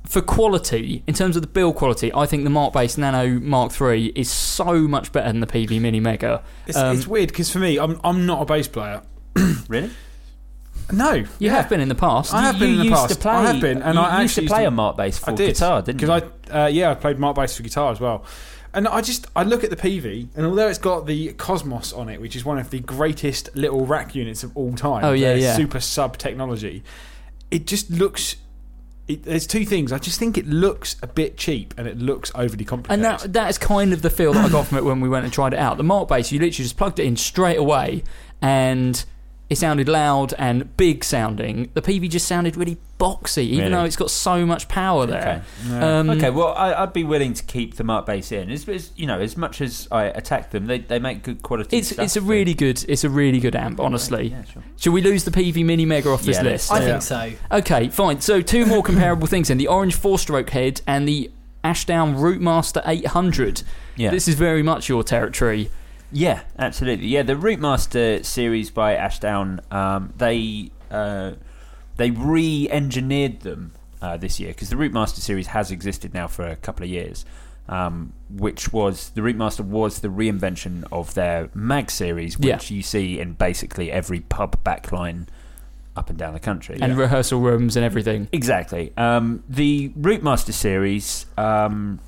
[0.05, 4.07] for quality, in terms of the build quality, I think the Markbass Nano Mark III
[4.07, 6.43] is so much better than the Peavey Mini Mega.
[6.67, 9.01] It's, Um, it's weird because for me, I'm I'm not a bass player.
[9.67, 9.91] really.
[10.91, 11.51] No, You yeah.
[11.55, 12.33] have been in the past.
[12.33, 13.13] I have You been in the used past.
[13.13, 13.31] to play.
[13.31, 15.31] I have been, and you I used actually to play used a Mark bass for
[15.31, 16.07] I did guitar, didn't you?
[16.07, 18.25] Because I, uh, yeah, I played Mark bass for guitar as well.
[18.75, 22.09] And I just I look at the Peavey, and although it's got the Kosmos on
[22.09, 25.35] it, which is one of the greatest little rack units of all time, Oh, yeah,
[25.35, 25.55] yeah.
[25.55, 26.83] super sub technology,
[27.51, 28.35] it just looks.
[29.07, 29.91] It, there's two things.
[29.91, 33.05] I just think it looks a bit cheap, and it looks overly complicated.
[33.05, 35.09] and that that is kind of the feel that I got from it when we
[35.09, 35.77] went and tried it out.
[35.77, 38.03] The Markbass, you literally just plugged it in straight away,
[38.41, 39.03] and
[39.49, 41.69] it sounded loud and big sounding.
[41.73, 43.71] The Peavey just sounded really boxy, even Really?
[43.71, 45.43] though it's got so much power there.
[45.67, 45.99] Yeah.
[45.99, 48.49] Um, Okay, well, I, I'd be willing to keep the Mark bass in.
[48.49, 51.77] As, as you know, as much as I attack them, they, they make good quality.
[51.77, 54.29] It's stuff, it's a really good it's a really good amp, honestly.
[54.29, 54.63] Yeah, sure.
[54.77, 56.71] Should we lose the Peavey Mini Mega off this Yeah, list?
[56.71, 57.31] I think so.
[57.51, 58.21] Okay, fine.
[58.21, 61.29] So two more comparable things then: the orange four-stroke head and the
[61.63, 63.63] Ashdown Rootmaster 800.
[63.95, 65.69] Yeah, This is very much your territory.
[66.13, 67.07] Yeah, absolutely.
[67.07, 71.31] Yeah, the Rootmaster series by Ashdown, um, they uh,
[71.97, 76.55] they re-engineered them uh, this year because the Rootmaster series has existed now for a
[76.55, 77.25] couple of years.
[77.69, 82.75] Um, which was the Rootmaster was the reinvention of their mag series, which Yeah.
[82.75, 85.27] you see in basically every pub backline
[85.95, 86.77] up and down the country.
[86.81, 88.27] and rehearsal rooms and everything.
[88.33, 88.91] Exactly.
[88.97, 91.99] Um, the Rootmaster series um,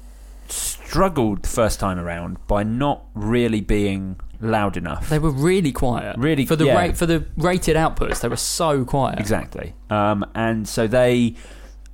[0.51, 5.09] struggled the first time around by not really being loud enough.
[5.09, 6.17] They were really quiet.
[6.17, 6.79] Really- for the yeah.
[6.79, 9.19] rate for the rated outputs, they were so quiet.
[9.19, 9.73] Exactly.
[9.89, 11.35] Um, and so they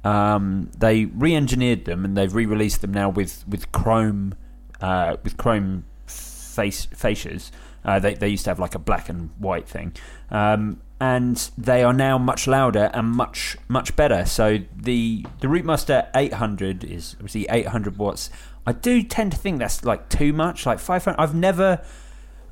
[0.04, 4.36] um, they re-engineered them and they've re-released them now with with Chrome
[4.82, 7.52] uh, with Chrome face fascias.
[7.84, 9.94] Uh, they they used to have like a black and white thing.
[10.30, 14.24] Um, and they are now much louder and much much better.
[14.26, 18.30] So the the Rootmaster 800 is obviously 800 watts.
[18.68, 20.66] I do tend to think that's like too much.
[20.68, 21.20] Like 500.
[21.20, 21.82] I've never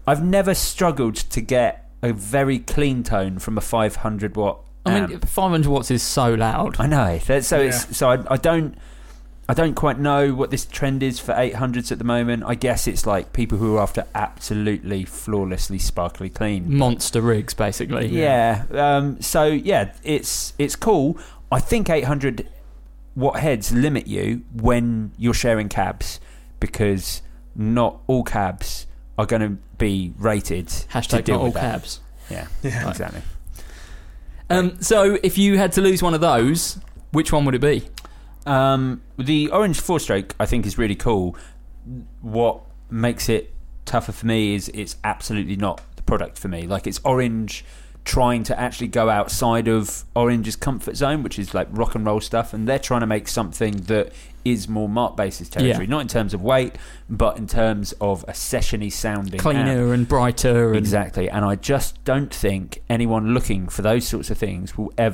[0.07, 4.61] I've never struggled to get a very clean tone from a 500 watt.
[4.85, 6.77] I mean, 500 watts is so loud.
[6.79, 7.19] I know.
[7.19, 7.67] That- So Yeah.
[7.67, 8.75] it's so I, I don't
[9.49, 12.43] I don't quite know what this trend is for 800s at the moment.
[12.45, 16.71] I guess it's like people who are after absolutely flawlessly sparkly clean.
[16.77, 18.07] Monster rigs, basically.
[18.09, 18.65] Yeah.
[18.71, 21.17] Um, so yeah, it's it's cool.
[21.51, 22.47] I think 800
[23.15, 26.19] watt heads limit you when you're sharing cabs
[26.59, 27.23] because
[27.55, 28.85] not all cabs
[29.17, 31.61] are going to be rated to Hashtag deal not all with that.
[31.71, 31.99] cabs.
[32.29, 32.87] Yeah, Yeah.
[32.87, 33.21] exactly.
[34.51, 36.77] Um, so if you had to lose one of those,
[37.11, 37.87] which one would it be?
[38.49, 41.35] Um, the orange four stroke I think is really cool.
[42.21, 43.53] What makes it
[43.85, 46.67] tougher for me is it's absolutely not the product for me.
[46.67, 47.63] Like it's orange
[48.05, 52.19] trying to actually go outside of orange's comfort zone, which is like rock and roll
[52.19, 54.11] stuff, and they're trying to make something that
[54.45, 55.89] is more Mark basis territory, Yeah.
[55.91, 56.75] not in terms of weight,
[57.09, 59.41] but in terms of a sessiony sounding amp.
[59.41, 60.69] Cleaner and brighter.
[60.69, 64.93] And Exactly, and I just don't think anyone looking for those sorts of things will
[64.97, 65.13] ever.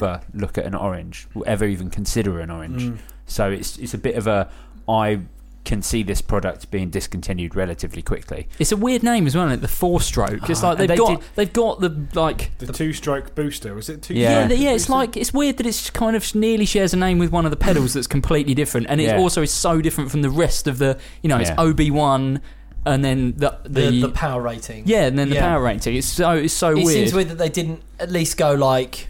[0.00, 2.98] Look at an orange, will ever even consider an orange.
[3.26, 4.48] So it's it's a bit of a
[4.88, 5.20] I
[5.64, 8.46] can see this product being discontinued relatively quickly.
[8.60, 9.62] It's a weird name as well, isn't it?
[9.62, 10.48] The four stroke.
[10.48, 13.88] It's Ah, like they've they got did- they've got the like The two-stroke booster was
[13.88, 14.14] it two?
[14.14, 14.42] Yeah.
[14.42, 14.72] yeah, the- yeah.
[14.72, 17.50] It's like it's weird that it's kind of nearly shares a name with one of
[17.50, 19.16] the pedals that's completely different, and it Yeah.
[19.18, 20.98] also is so different from the rest of the.
[21.22, 21.56] You know, it's Yeah.
[21.60, 22.42] OB one,
[22.84, 24.84] and then the the, The, the power rating.
[24.86, 25.48] yeah, and then the Yeah.
[25.48, 25.96] power rating.
[25.96, 26.88] It's so it's so It weird.
[26.90, 29.08] seems weird that they didn't at least go like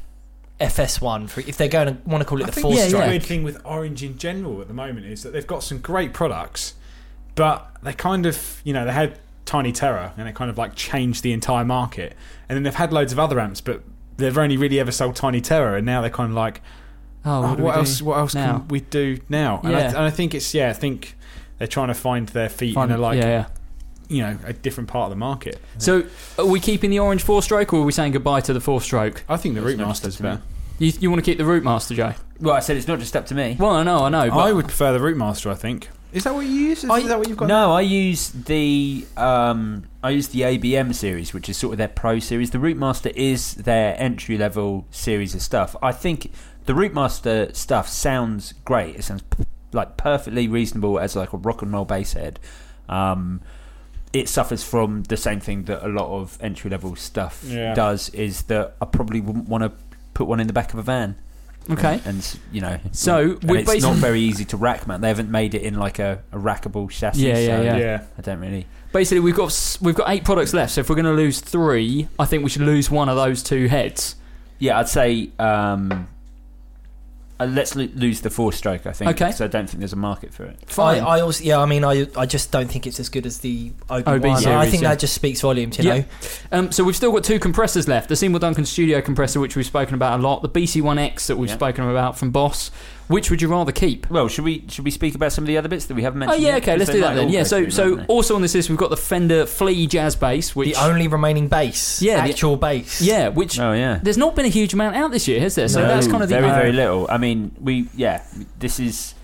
[0.61, 2.79] FS1 for if they're going to want to call it I the think four the
[2.79, 3.07] yeah, stroke.
[3.09, 6.12] weird thing with Orange in general at the moment is that they've got some great
[6.14, 6.75] products,
[7.35, 10.75] but they kind of, you know, they had Tiny Terror and it kind of like
[10.75, 12.14] changed the entire market.
[12.49, 13.83] And then they've had loads of other amps, but
[14.16, 16.62] they've only really ever sold Tiny Terror, and now they're kind of like,
[17.25, 18.03] oh, oh, what, what, do we do else?
[18.03, 18.59] What else now?
[18.59, 19.61] can we do now?
[19.62, 19.88] And, I, Yeah.
[19.88, 21.16] and I think it's yeah, I think
[21.59, 23.47] they're trying to find their feet Find- in a like yeah, yeah.
[24.09, 25.61] You know a different part of the market.
[25.79, 26.05] So,
[26.38, 28.81] are we keeping the orange four stroke, or are we saying goodbye to the four
[28.81, 29.23] stroke?
[29.29, 30.42] I think the It's not Rootmaster's just up to better.
[30.79, 32.12] You, you want to keep the Root Master, Joe?
[32.38, 33.57] Well, I said it's not just up to me.
[33.59, 34.29] Well, I know, I know.
[34.29, 35.51] But I would prefer the Rootmaster.
[35.51, 35.88] I think.
[36.12, 36.85] Is that what you use?
[36.85, 37.47] Is, I- is that what you've got?
[37.49, 41.88] No, I use the um, I use the ABM series, which is sort of their
[41.88, 42.51] pro series.
[42.51, 45.75] The Rootmaster is their entry level series of stuff.
[45.83, 46.31] I think
[46.66, 48.97] the Rootmaster stuff sounds great.
[48.97, 52.38] It sounds p- like perfectly reasonable as like a rock and roll bass head.
[52.88, 53.40] Um,
[54.20, 57.74] it suffers from the same thing that a lot of entry level stuff Yeah.
[57.74, 58.09] does.
[58.11, 59.72] Is that I probably wouldn't want to
[60.14, 61.16] put one in the back of a van.
[61.68, 62.00] Okay.
[62.05, 65.02] and you know, So, and we're it's not very easy to rack mount.
[65.02, 67.26] They haven't made it in like a, a rackable chassis.
[67.26, 67.76] Yeah, yeah, so yeah.
[67.76, 68.02] Yeah.
[68.16, 68.66] I don't really.
[68.92, 70.72] Basically, we've got we've got eight products left.
[70.74, 73.42] So if we're going to lose three, I think we should lose one of those
[73.42, 74.14] two heads.
[74.61, 76.07] Yeah, I'd say um,
[77.38, 78.87] uh, let's lo- lose the four stroke.
[78.87, 79.11] I think.
[79.11, 79.33] Okay.
[79.33, 80.57] So I don't think there's a market for it.
[80.66, 81.03] Fine.
[81.03, 83.38] I, I also, yeah, I mean, I, I just don't think it's as good as
[83.38, 84.46] the OB, OB one.
[84.46, 84.90] I think yeah.
[84.90, 85.99] that just speaks volumes, you Yeah.
[85.99, 86.05] know.
[86.53, 89.66] Um, so we've still got two compressors left: the Seymour Duncan Studio compressor, which we've
[89.66, 91.57] spoken about a lot, the BC1X that we've Yeah.
[91.57, 92.70] spoken about from Boss.
[93.09, 94.11] Which would you rather keep?
[94.11, 96.19] Well, should we should we speak about some of the other bits that we haven't
[96.19, 96.40] mentioned?
[96.40, 96.62] Oh yeah, yet?
[96.62, 97.29] okay, 'Cause let's do that then.
[97.29, 100.75] Yeah, so so also on this list we've got the Fender Flea Jazz Bass, which
[100.75, 103.01] the only remaining bass, Yeah, the- actual bass.
[103.01, 104.01] yeah, which Oh yeah.
[104.03, 105.69] there's not been a huge amount out this year, has there?
[105.69, 107.07] So No, that's kind of the very uh, very little.
[107.09, 108.23] I mean, we yeah,
[108.59, 109.14] this is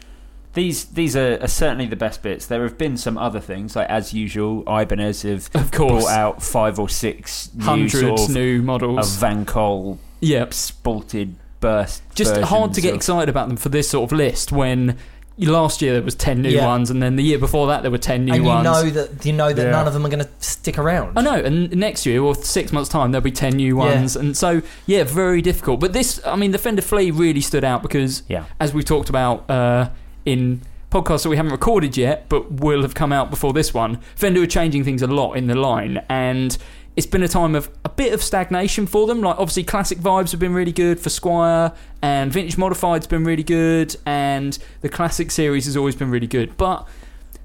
[0.55, 2.47] these these are, are certainly the best bits.
[2.47, 6.05] There have been some other things like as usual, Ibanez have Of course.
[6.05, 9.17] brought out five or six new sort of, new models of models.
[9.17, 10.51] Van Col Yep.
[10.51, 12.03] spalted burst.
[12.15, 14.99] Just hard to get of- excited about them for this sort of list when
[15.39, 16.67] last year there was 10 new Yeah.
[16.67, 18.65] ones and then the year before that there were 10 new and you ones.
[18.65, 19.71] know that you know that Yeah.
[19.71, 21.19] none of them are going to stick around.
[21.19, 23.95] I know, and next year or six months' time there'll be ten new Yeah.
[23.95, 25.81] ones, and so yeah, very difficult.
[25.81, 28.45] But this, I mean, the Fender Flea really stood out because, Yeah.
[28.61, 29.89] as we talked about uh,
[30.27, 30.61] in
[30.93, 34.43] podcasts that we haven't recorded yet, but will have come out before this one, Fender
[34.43, 36.59] are changing things a lot in the line, and
[36.97, 39.21] it's been a time of a bit of stagnation for them.
[39.21, 43.43] Like obviously, classic vibes have been really good for Squier, and vintage modified's been really
[43.45, 46.87] good, and the classic series has always been really good, but.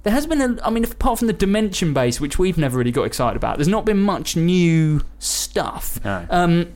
[0.04, 2.94] There has been a, I mean, apart from the Dimension bass, which we've never really
[2.94, 6.00] got excited about, there's not been much new stuff.
[6.06, 6.26] No.
[6.30, 6.68] Um,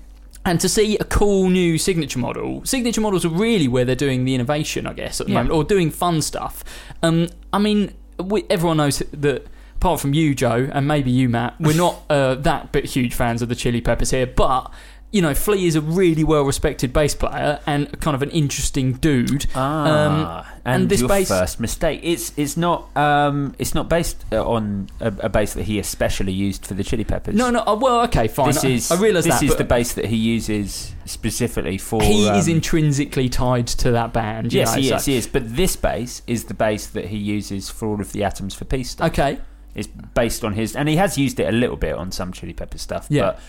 [0.45, 4.25] and to see a cool new signature model, signature models are really where they're doing
[4.25, 5.43] the innovation, I guess, at the Yeah.
[5.43, 6.65] moment, or doing fun stuff.
[7.03, 9.45] Um, I mean, we, everyone knows that.
[9.81, 13.41] Apart from you, Joe, and maybe you, Matt, we're not uh, that bit huge fans
[13.41, 14.71] of the Chili Peppers here, but
[15.11, 19.47] you know, Flea is a really well-respected bass player and kind of an interesting dude.
[19.55, 21.99] Ah, and, and this your bass- first mistake.
[22.03, 26.31] It's it's not um it's not based uh, on a, a bass that he especially
[26.31, 27.33] used for the Chili Peppers.
[27.33, 28.49] No, no, uh, well, okay, fine.
[28.49, 29.45] This I- is I, realise this that.
[29.47, 32.03] is the bass that he uses specifically for.
[32.03, 34.53] he is um, intrinsically tied to that band.
[34.53, 35.05] you Yes, know, he so- is.
[35.05, 35.25] He is.
[35.27, 38.63] But this bass is the bass that he uses for all of the Atoms for
[38.65, 39.09] Peace stuff.
[39.11, 39.39] Okay,
[39.75, 42.53] It's based on his, and he has used it a little bit on some Chili
[42.53, 43.07] Pepper stuff.
[43.09, 43.21] Yeah.
[43.21, 43.39] But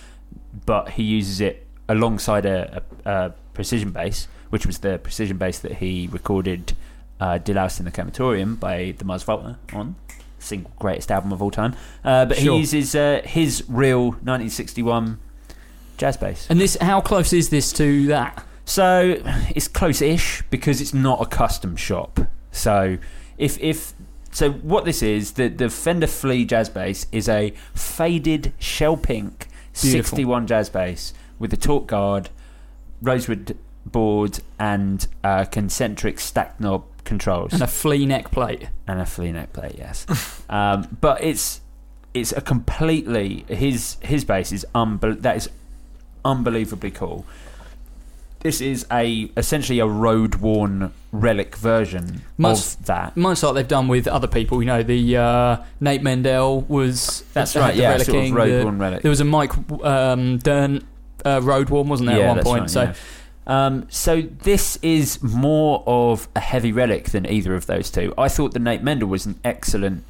[0.66, 5.58] but he uses it alongside a, a, a precision bass, which was the precision bass
[5.60, 6.74] that he recorded
[7.20, 9.96] uh, "Deloused in the Comatorium" by the Mars Volta on.
[10.38, 11.74] Single greatest album of all time.
[12.04, 12.54] Uh, but Sure.
[12.54, 15.20] he uses uh, his real 1961
[15.98, 16.46] jazz bass.
[16.50, 18.44] and this, how close is this to that?
[18.64, 19.22] So
[19.54, 22.20] it's close-ish because it's not a custom shop.
[22.50, 22.98] So
[23.38, 23.92] if if
[24.32, 29.46] so, what this is the the Fender Flea jazz bass is a faded shell pink
[29.80, 30.16] Beautiful.
[30.16, 32.28] 61 jazz bass with a tort guard,
[33.00, 38.68] rosewood board, and uh, concentric stack knob controls And a flea neck plate.
[38.86, 39.74] and a flea neck plate.
[39.76, 40.06] Yes,
[40.50, 41.60] um, but it's
[42.14, 45.48] it's a completely his his bass is unbel- that is
[46.24, 47.24] unbelievably cool.
[48.42, 53.16] This is a essentially a road worn relic version Much- of that.
[53.16, 57.54] Much like they've done with other people, you know, the uh, Nate Mendel was That's
[57.54, 57.74] right.
[57.74, 59.02] the Yeah, sort of road the- worn relic.
[59.02, 59.52] There was a Mike
[59.84, 60.84] um, Dirnt
[61.24, 62.60] uh, road worn, wasn't there, yeah, at one point?
[62.62, 62.94] right, so yeah.
[63.46, 68.14] Um, so this is more of a heavy relic than either of those two.
[68.16, 70.04] I thought the Nate Mendel was an excellent,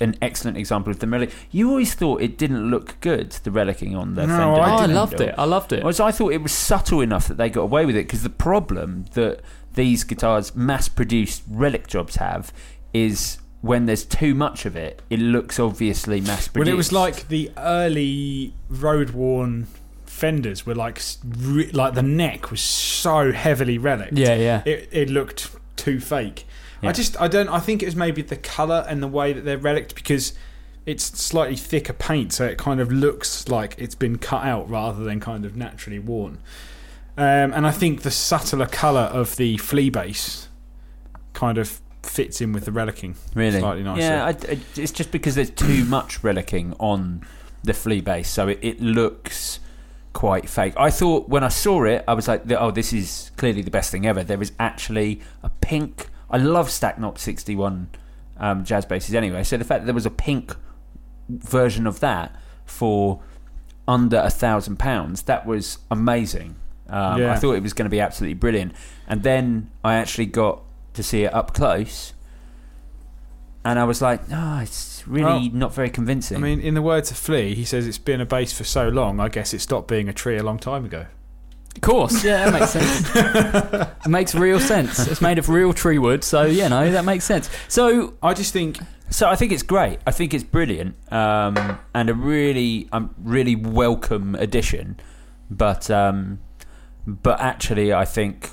[0.00, 1.32] an excellent example of the relic.
[1.52, 4.60] You always thought it didn't look good, the relicking on the No, Fender.
[4.60, 5.34] I Oh, I loved it.
[5.38, 5.82] I loved it.
[5.84, 8.30] Whereas I thought it was subtle enough that they got away with it because the
[8.30, 9.40] problem that
[9.74, 12.52] these guitars mass-produced relic jobs have
[12.92, 16.66] is when there's too much of it, it looks obviously mass-produced.
[16.66, 19.66] Well, it was like the early road worn
[20.16, 21.00] fenders were like
[21.38, 24.10] re- like the neck was so heavily relic.
[24.12, 24.62] Yeah, yeah.
[24.64, 26.46] It it looked too fake.
[26.82, 26.88] Yeah.
[26.90, 29.44] I just I don't I think it was maybe the color and the way that
[29.44, 30.32] they're relic because
[30.86, 35.02] it's slightly thicker paint, so it kind of looks like it's been cut out rather
[35.04, 36.38] than kind of naturally worn.
[37.18, 40.48] Um, and I think the subtler color of the flea bass
[41.32, 44.00] kind of fits in with the relicking really slightly nicer.
[44.02, 47.26] Yeah, I, I- it's just because there's too much relicking on
[47.64, 49.58] the flea bass, so it, it looks
[50.16, 50.72] quite fake.
[50.78, 53.90] I thought when I saw it, I was like, "Oh, this is clearly the best
[53.90, 56.08] thing ever." There is actually a pink.
[56.30, 57.90] I love Stack Knob 61
[58.38, 59.44] um, jazz basses anyway.
[59.44, 60.56] So the fact that there was a pink
[61.28, 63.20] version of that for
[63.86, 66.56] under a thousand pounds, that was amazing.
[66.88, 67.32] Um, Yeah.
[67.34, 68.72] I thought it was going to be absolutely brilliant,
[69.06, 70.62] and then I actually got
[70.94, 72.14] to see it up close,
[73.66, 76.82] and I was like, "No, it's really Well, not very convincing." I mean, in the
[76.82, 79.18] words of Flea, he says it's been a bass for so long.
[79.18, 81.06] I guess it stopped being a tree a long time ago.
[81.74, 83.10] Of course, yeah, that makes sense.
[84.06, 85.06] it makes real sense.
[85.06, 87.50] It's made of real tree wood, so you know that makes sense.
[87.68, 88.78] So I just think
[89.10, 89.98] So I think it's great.
[90.06, 94.98] I think it's brilliant, um, and a really, um, really welcome addition.
[95.50, 96.40] But, um,
[97.06, 98.50] but actually, I think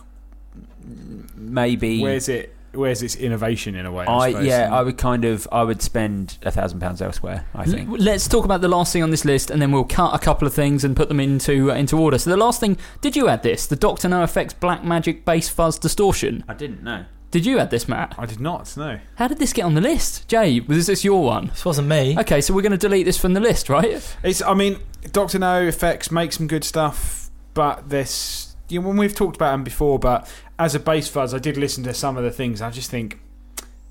[1.36, 2.53] maybe where's it?
[2.74, 4.06] Where's its innovation in a way?
[4.06, 4.46] I, I suppose.
[4.48, 7.46] yeah, I would kind of, I would spend a thousand pounds elsewhere.
[7.54, 7.88] I think.
[7.90, 10.20] L- Let's talk about the last thing on this list, and then we'll cut a
[10.20, 12.18] couple of things and put them into uh, into order.
[12.18, 13.68] So the last thing, did you add this?
[13.68, 16.44] The Doctor No Effects Black Magic Bass Fuzz Distortion.
[16.48, 17.06] I didn't know.
[17.32, 18.14] Did you add this, Matt?
[18.18, 18.76] I did not.
[18.78, 19.00] No.
[19.16, 20.60] How did this get on the list, Jay?
[20.60, 21.48] Was this your one?
[21.48, 22.16] This wasn't me.
[22.20, 24.16] Okay, so we're going to delete this from the list, right?
[24.24, 24.42] It's.
[24.44, 24.78] I mean,
[25.12, 28.50] Doctor No effects make some good stuff, but this.
[28.70, 31.58] You know, when we've talked about them before, but as a bass fuzz, I did
[31.58, 32.62] listen to some of the things.
[32.62, 33.20] I just think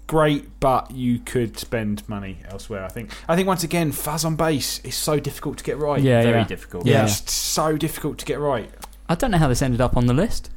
[0.07, 2.85] great, but you could spend money elsewhere.
[2.85, 3.11] I think.
[3.29, 6.01] I think once again, fuzz on bass is so difficult to get right.
[6.01, 6.45] Yeah, Very yeah.
[6.45, 6.87] difficult.
[6.87, 7.03] Yeah.
[7.03, 8.71] Just so difficult to get right.
[9.09, 10.51] I don't know how this ended up on the list.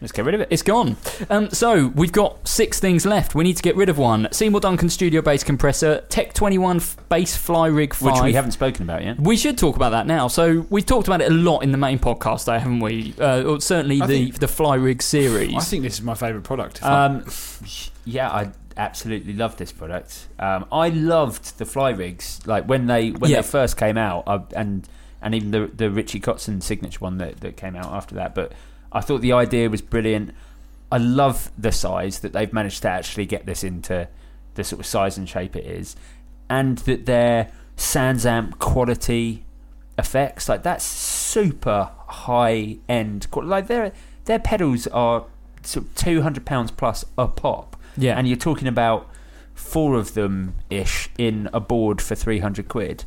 [0.00, 0.48] Let's get rid of it.
[0.50, 0.96] It's gone.
[1.28, 3.34] Um, so we've got six things left.
[3.34, 4.28] We need to get rid of one.
[4.30, 8.12] Seymour Duncan Studio Bass Compressor, Tech 21 f- Bass Fly Rig 5.
[8.12, 9.18] Which we haven't spoken about yet.
[9.18, 10.28] We should talk about that now.
[10.28, 13.12] So we've talked about it a lot in the main podcast, though, haven't we?
[13.18, 15.54] Uh, or certainly I the think- the Fly Rig series.
[15.56, 16.80] I think this is my favourite product.
[16.84, 17.24] Um,
[18.04, 20.28] yeah, I absolutely love this product.
[20.38, 23.40] Um, I loved the fly rigs, like when they when Yeah.
[23.40, 24.88] they first came out, I, and
[25.20, 28.36] and even the the Richie Kotzen signature one that, that came out after that.
[28.36, 28.52] But
[28.92, 30.32] I thought the idea was brilliant.
[30.90, 34.08] I love the size that they've managed to actually get this into
[34.54, 35.94] the sort of size and shape it is,
[36.48, 39.44] and that their Sansamp quality
[39.98, 43.26] effects like that's super high end.
[43.34, 43.92] Like their
[44.24, 45.24] their pedals are
[45.62, 47.76] sort of two hundred pounds plus a pop.
[47.96, 48.16] yeah.
[48.18, 49.08] And you're talking about
[49.54, 53.04] four of them ish in a board for 300 quid.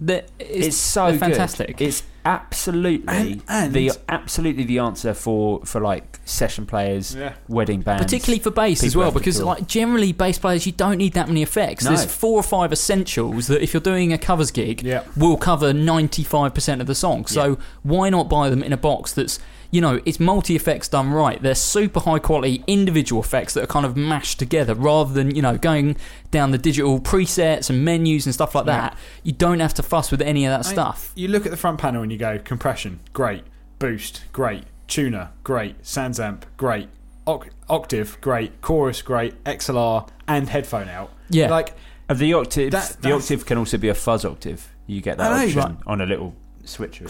[0.00, 1.20] The- It's, so they're good.
[1.20, 1.80] fantastic.
[1.80, 7.34] It's absolutely And- and- the absolutely the answer for for like session players, yeah.
[7.48, 8.02] wedding bands.
[8.02, 9.46] Particularly for bass as well, because kill.
[9.46, 11.84] like generally bass players, you don't need that many effects.
[11.84, 11.90] No.
[11.90, 15.02] There's four or five essentials that if you're doing a covers gig, Yeah.
[15.16, 17.26] will cover 95% of the song.
[17.26, 19.38] So why not buy them in a box that's
[19.74, 21.42] you know, it's multi effects done right.
[21.42, 25.42] They're super high quality individual effects that are kind of mashed together rather than, you
[25.42, 25.96] know, going
[26.30, 28.96] down the digital presets and menus and stuff like that.
[29.24, 31.10] You don't have to fuss with any of that I- stuff.
[31.16, 33.42] You look at the front panel and you go compression, great.
[33.80, 34.62] Boost, great.
[34.86, 35.82] Tuner, great.
[35.82, 36.88] Sansamp, great.
[37.26, 38.60] Oc- octave, great.
[38.60, 39.42] Chorus, great.
[39.42, 41.10] XLR and headphone out.
[41.30, 41.50] Yeah.
[41.50, 41.74] Like
[42.08, 44.68] Of the octave, That- the octave can also be a fuzz octave.
[44.86, 45.76] You get that option right.
[45.84, 46.32] on a little
[46.64, 47.06] switcher.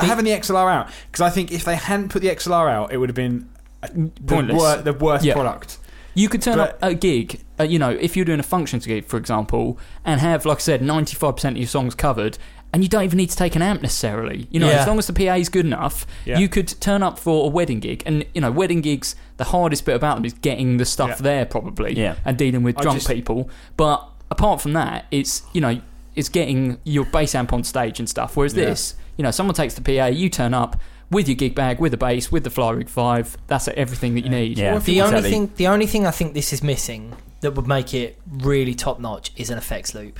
[0.00, 2.92] But having the XLR out, because I think if they hadn't put the XLR out,
[2.92, 3.48] it would have been
[3.82, 4.56] a, the, Pointless.
[4.56, 5.34] wor- the worst Yeah.
[5.34, 5.78] product.
[6.14, 8.86] You could turn But- up a gig, uh, you know, if you're doing a functions
[8.86, 12.38] gig, for example, and have, like I said, 95% of your songs covered,
[12.72, 14.46] and you don't even need to take an amp necessarily.
[14.50, 14.80] You know, Yeah.
[14.80, 16.38] as long as the PA is good enough, Yeah.
[16.38, 18.02] you could turn up for a wedding gig.
[18.06, 21.16] And, you know, wedding gigs, the hardest bit about them is getting the stuff Yeah.
[21.22, 23.48] there, probably, and dealing with drunk just- people.
[23.76, 25.80] But apart from that, it's, you know,
[26.16, 28.36] it's getting your bass amp on stage and stuff.
[28.36, 31.78] Whereas this, you know, someone takes the PA, you turn up with your gig bag,
[31.80, 34.58] with the bass, with the Fly Rig 5, that's everything that you need.
[34.58, 34.78] Yeah.
[34.78, 35.30] The only Exactly.
[35.30, 38.98] thing, the only thing I think this is missing that would make it really top
[39.00, 40.18] notch is an effects loop.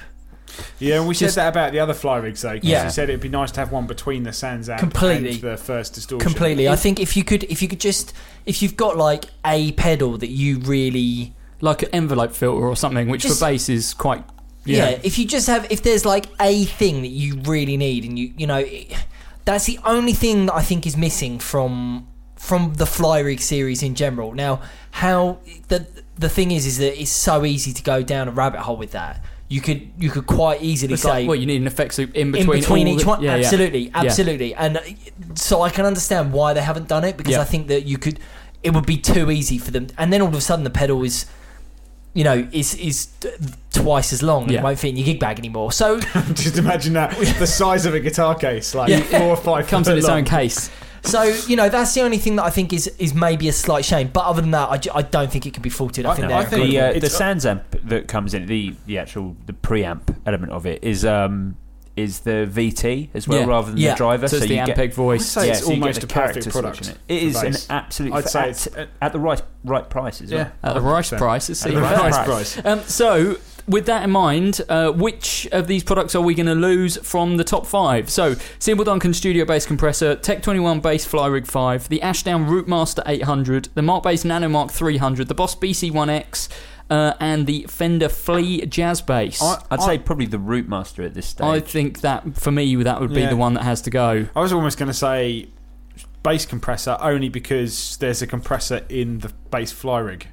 [0.78, 2.52] Yeah, and we Just- said that about the other fly rigs though.
[2.54, 2.84] 'cause Yeah.
[2.84, 5.30] we said it'd be nice to have one between the Sansamp Completely.
[5.30, 6.24] and the first distortion.
[6.28, 6.68] Completely.
[6.68, 8.12] I think if you could, if you could just,
[8.46, 13.08] if you've got like a pedal that you really, like an envelope filter or something,
[13.08, 14.22] which Just- for bass is quite.
[14.64, 14.90] Yeah.
[14.90, 18.18] Yeah, if you just have, if there's like a thing that you really need, and
[18.18, 18.64] you, you know,
[19.44, 23.82] that's the only thing that I think is missing from from the Fly Rig series
[23.82, 24.32] in general.
[24.34, 24.60] Now,
[24.92, 28.60] how the the thing is, is that it's so easy to go down a rabbit
[28.60, 29.24] hole with that.
[29.48, 32.14] You could you could quite easily it's say like well, you need an effects loop
[32.14, 33.22] in in between, between each the- one.
[33.22, 33.90] yeah, absolutely, Yeah.
[34.02, 34.54] absolutely.
[34.54, 34.80] And uh,
[35.34, 37.34] so I can understand why they haven't done it because.
[37.36, 38.18] I think that you could.
[38.62, 41.02] It would be too easy for them, and then all of a sudden the pedal
[41.04, 41.26] is,
[42.14, 43.08] you know, is is
[43.72, 44.60] twice as long and Yeah.
[44.60, 45.72] it won't fit in your gig bag anymore.
[45.72, 46.00] So
[46.34, 49.00] just imagine that the size of a guitar case, like Yeah.
[49.00, 49.66] four or five.
[49.66, 50.18] comes foot in its long.
[50.18, 50.70] own case.
[51.02, 53.84] so you know that's the only thing that I think is is maybe a slight
[53.84, 54.08] shame.
[54.12, 56.06] But other than that, I, I don't think it can be faulted.
[56.06, 58.96] I, I- think I think- the uh, It's- the Sansamp that comes in the the
[58.98, 61.56] actual the preamp element of it is um
[61.96, 63.46] is the VT as well, Yeah.
[63.46, 63.90] rather than Yeah.
[63.92, 64.26] the driver.
[64.28, 65.26] So it's the you get- Ampeg I'd voice.
[65.26, 66.12] say it's so almost a perfect
[66.44, 66.76] character product.
[66.84, 68.12] switch in It, it for is an absolute.
[68.14, 70.40] I'd say at, it's uh, at the right right price as well.
[70.40, 70.68] yeah.
[70.68, 71.18] At the right 100%.
[71.18, 71.50] price.
[71.50, 72.54] At the Right right price.
[72.56, 72.66] price.
[72.66, 73.36] Um, so,
[73.66, 77.38] with that in mind, uh, which of these products are we going to lose from
[77.38, 78.10] the top five?
[78.10, 83.02] So, Seymour Duncan Studio Bass Compressor, Tech 21 Bass Fly Rig 5, the Ashdown Rootmaster
[83.06, 86.48] 800, the Markbass Nano Mark 300, the Boss BC1X,
[86.94, 89.42] uh, and the Fender Flea Jazz Bass.
[89.42, 91.44] I- I'd say probably the Rootmaster at this stage.
[91.46, 93.30] I think that for me that would be Yeah.
[93.30, 94.26] the one that has to go.
[94.36, 95.48] I was almost going to say
[96.22, 100.26] bass compressor only because there's a compressor in the bass fly rig.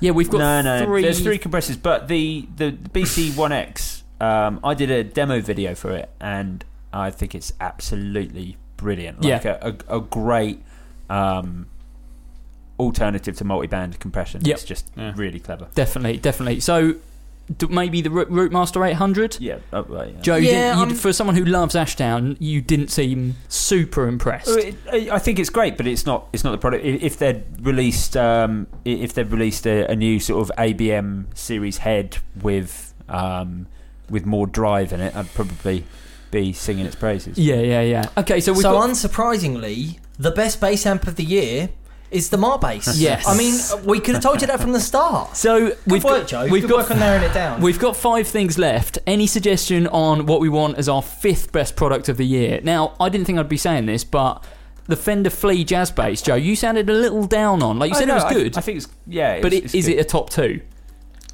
[0.00, 0.84] Yeah, we've got no, no.
[0.84, 1.02] three.
[1.02, 4.02] There's three compressors, but the the, the BC1X.
[4.20, 9.22] Um, I did a demo video for it, and I think it's absolutely brilliant.
[9.22, 9.58] Like Yeah.
[9.60, 10.62] a, a, a great
[11.10, 11.66] um,
[12.78, 14.40] alternative to multi-band compression.
[14.44, 14.54] Yep.
[14.56, 15.12] It's just Yeah.
[15.16, 15.68] really clever.
[15.74, 16.60] Definitely, definitely.
[16.60, 16.94] So,
[17.58, 19.36] d- maybe the Root- Rootmaster 800.
[19.40, 19.58] Yeah.
[19.72, 20.20] Oh, right, yeah.
[20.22, 24.48] Joe, you Yeah, you, for someone who loves Ashdown, you didn't seem super impressed.
[24.92, 26.26] I think it's great, but it's not.
[26.32, 26.84] It's not the product.
[26.84, 32.18] If they'd released, um, if they'd released a, a new sort of ABM series head
[32.42, 33.66] with um,
[34.10, 35.84] with more drive in it, I'd probably
[36.30, 37.38] be singing its praises.
[37.38, 38.08] Yeah, yeah, yeah.
[38.18, 38.90] Okay, so we've so got.
[38.90, 41.68] unsurprisingly, the best bass amp of the year
[42.14, 42.94] is the Markbass.
[43.04, 43.26] Yes.
[43.26, 45.36] I mean, uh, we could have told you that from the start.
[45.36, 46.46] so Good we've work, got, Joe.
[46.48, 47.60] We've Good got work on narrowing it down.
[47.60, 48.98] We've got five things left.
[49.06, 52.60] Any suggestion on what we want as our fifth best product of the year?
[52.62, 54.44] Now, I didn't think I'd be saying this, but
[54.86, 57.78] the Fender Flea Jazz Bass, Joe, you sounded a little down on.
[57.78, 59.40] Like you I said, know, it was good, I, think it's yeah.
[59.40, 60.60] but it's, it, is it's it a top two?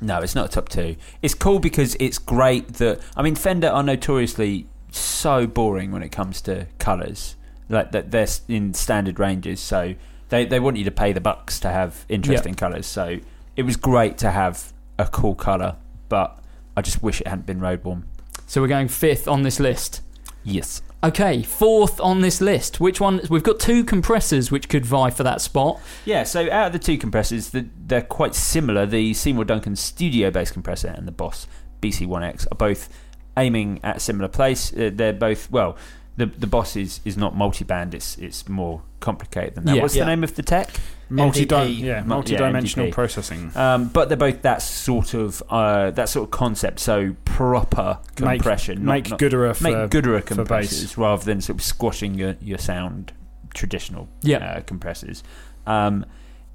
[0.01, 0.97] No, it's not a top two.
[1.20, 6.11] It's cool because it's great that I mean Fender are notoriously so boring when it
[6.11, 7.37] comes to colours.
[7.68, 9.95] Like that they're in standard ranges, so
[10.31, 12.87] they they want you to pay the bucks to have interesting colours.
[12.87, 13.18] So
[13.57, 15.76] it was great to have a cool colour,
[16.09, 16.43] but
[16.76, 18.07] I just wish it hadn't been road warm.
[18.47, 20.03] So we're going fifth on this list.
[20.43, 20.83] Yes.
[21.03, 22.78] Okay, fourth on this list.
[22.78, 23.20] Which one?
[23.31, 25.81] We've got two compressors which could vie for that spot.
[26.05, 28.85] Yeah, so out of the two compressors, the, they're quite similar.
[28.85, 31.47] The Seymour Duncan studio based compressor and the Boss
[31.81, 32.91] BC1X are both
[33.37, 34.74] aiming at a similar place.
[34.74, 35.76] Uh, they're both, well,
[36.21, 39.77] the the Boss is, is not multi band, it's, it's more complicated than that.
[39.77, 39.83] Yeah.
[39.83, 40.05] What's Yeah.
[40.05, 40.68] the name of the tech?
[41.12, 41.79] Multi MDP.
[41.81, 43.51] yeah, multi-dimensional yeah, processing.
[43.57, 46.79] Um, but they're both that sort of uh, that sort of concept.
[46.79, 50.99] So proper Make- compression, not- Make not- gooder for make gooder for compressors bass.
[50.99, 53.12] rather than sort of squashing your, your sound
[53.55, 54.39] traditional Yeah.
[54.39, 55.25] uh, compressors.
[55.66, 56.07] Um,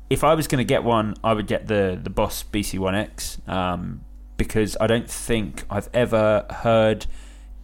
[0.09, 4.05] if I was going to get one, I would get the the Boss BC1X um,
[4.37, 7.07] because I don't think I've ever heard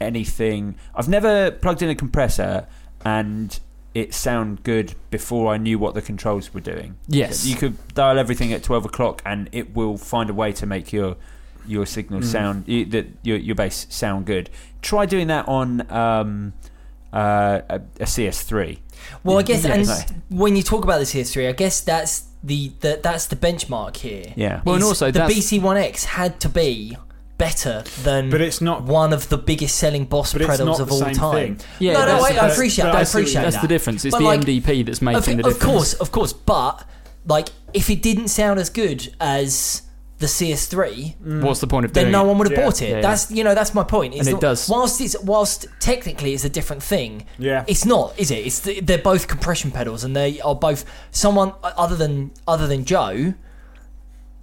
[0.02, 0.76] anything.
[0.96, 2.68] I've never plugged in a compressor
[3.06, 3.60] and
[3.94, 6.96] it sound good before I knew what the controls were doing.
[7.08, 7.46] Yes.
[7.46, 10.92] you could dial everything at twelve o'clock and it will find a way to make
[10.94, 11.16] your
[11.68, 12.26] your signal Mm.
[12.26, 14.50] sound y- that your your bass sound good.
[14.82, 16.54] Try doing that on um,
[17.14, 18.80] uh, a, a CS3.
[19.24, 20.12] well, I guess, Yeah, and right.
[20.30, 24.34] when you talk about this history, I guess that's the, the that's the benchmark here.
[24.36, 24.62] Yeah.
[24.66, 26.98] Well, and also the that's- BC1X had to be
[27.42, 28.84] better than But it's not.
[28.84, 31.58] one of the biggest selling boss But it's pedals of all time.
[31.58, 31.60] thing.
[31.80, 33.56] Yeah, no, no, that's I, the- I appreciate, but I I see what appreciate That's
[33.56, 33.62] that.
[33.64, 34.06] the difference.
[34.06, 35.56] It's But the like, MDP that's Of, making the difference.
[35.56, 36.86] of course, of course, but
[37.28, 39.82] like if it didn't sound as good as
[40.20, 41.42] the CS3, mm.
[41.42, 42.64] What's the point of then doing no one would have Yeah.
[42.66, 42.90] bought it.
[42.90, 43.02] Yeah, yeah.
[43.02, 44.14] That's you know that's my point.
[44.14, 44.70] It's And it not- does.
[44.70, 47.26] Whilst it's whilst technically it's a different thing.
[47.40, 47.64] Yeah.
[47.68, 48.46] It's not, is it?
[48.46, 52.86] It's the, they're both compression pedals, and they are both someone other than other than
[52.86, 53.34] Joe.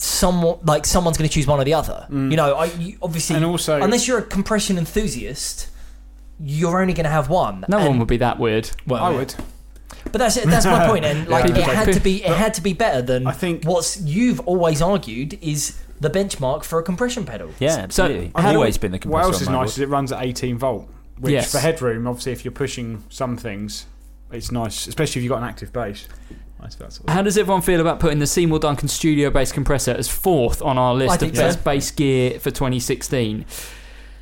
[0.01, 2.07] Someone like someone's going to choose one or the other.
[2.09, 2.31] Mm.
[2.31, 5.69] You know, I you, obviously, And also- unless you're a compression enthusiast,
[6.41, 7.65] you're only going to have one.
[7.69, 8.71] No And- one would be that weird.
[8.87, 9.35] Well, I would.
[10.13, 12.63] but that's that's my point, and like People it had to be it had to
[12.63, 17.25] be better than I think- what's you've always argued is the benchmark for a compression
[17.25, 17.51] pedal.
[17.59, 18.31] Yeah, absolutely.
[18.37, 19.27] how do always been the What compressor.
[19.33, 20.89] else is on my nice is it runs at 18 volt,
[21.19, 21.51] which Yes.
[21.51, 23.87] for headroom, obviously, if you're pushing some things,
[24.31, 26.07] it's nice, especially if you've got an active bass.
[26.61, 29.31] Nice for that sort of How does everyone feel about putting the Seymour Duncan studio
[29.31, 31.43] bass compressor as fourth on our list of think so.
[31.43, 33.45] best bass gear for 2016?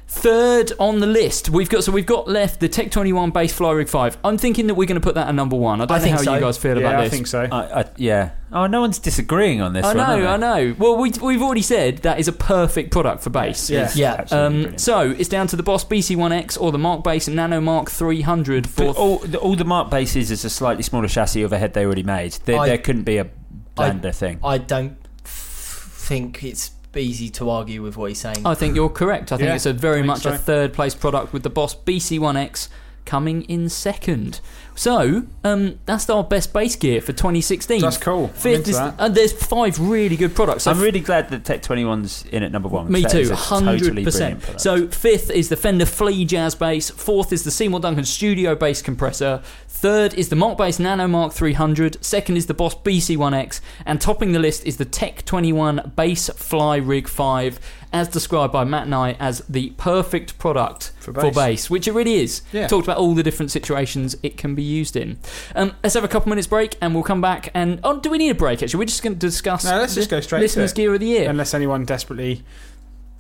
[0.08, 3.72] Third on the list, we've got so we've got left the Tech 21 bass Fly
[3.72, 4.18] Rig 5.
[4.22, 5.80] I'm thinking that we're going to put that at number one.
[5.80, 6.34] I don't I know think how so.
[6.34, 7.12] you guys feel yeah, about I this.
[7.12, 7.48] think so.
[7.50, 8.30] I, I, yeah.
[8.52, 9.96] Oh, no one's disagreeing on this I one.
[10.20, 10.26] know.
[10.28, 10.76] I know.
[10.78, 13.68] Well, we, we've already said that is a perfect product for bass.
[13.68, 13.90] Yeah.
[13.96, 14.14] Yeah.
[14.20, 18.68] Absolutely Um, so it's down to the Boss BC1X or the Markbass Nano Mark 300
[18.68, 21.74] for all, the, all the Mark bases is a slightly smaller chassis of a head
[21.74, 22.32] they already made.
[22.44, 23.26] There, I- there couldn't be a
[23.74, 24.38] blander thing.
[24.44, 26.70] I don't think it's
[27.02, 28.46] easy to argue with what he's saying.
[28.46, 29.32] I think you're correct.
[29.32, 31.50] I think Yeah, it's a very I think much a third place product with the
[31.50, 32.68] Boss BC1X
[33.06, 34.40] coming in second.
[34.74, 37.80] So um, that's our best bass gear for 2016.
[37.80, 38.24] That's cool.
[38.26, 38.94] I'm Fifth into is, that.
[38.98, 40.64] and there's five really good products.
[40.64, 42.92] So I'm really glad that Tech 21's in at number one.
[42.92, 44.60] me too, hundred totally percent.
[44.60, 46.90] So fifth is the Fender Flea Jazz Bass.
[46.90, 49.42] Fourth is the Seymour Duncan Studio Bass Compressor.
[49.76, 52.02] Third is the Markbass Nano Mark 300.
[52.02, 56.76] Second is the Boss BC1X, and topping the list is the Tech 21 Bass Fly
[56.76, 57.60] Rig 5,
[57.92, 61.34] as described by Matt and I as the perfect product For for bass.
[61.34, 62.40] bass, which it really is.
[62.54, 62.68] Yeah.
[62.68, 65.18] Talked about all the different situations it can be used in.
[65.54, 67.50] Um, let's have a couple minutes break, and we'll come back.
[67.52, 68.62] And oh, do we need a break?
[68.62, 69.66] Actually, we're just going to discuss.
[69.66, 71.28] No, let's just go straight to Listeners' gear of the year.
[71.28, 72.42] Unless anyone desperately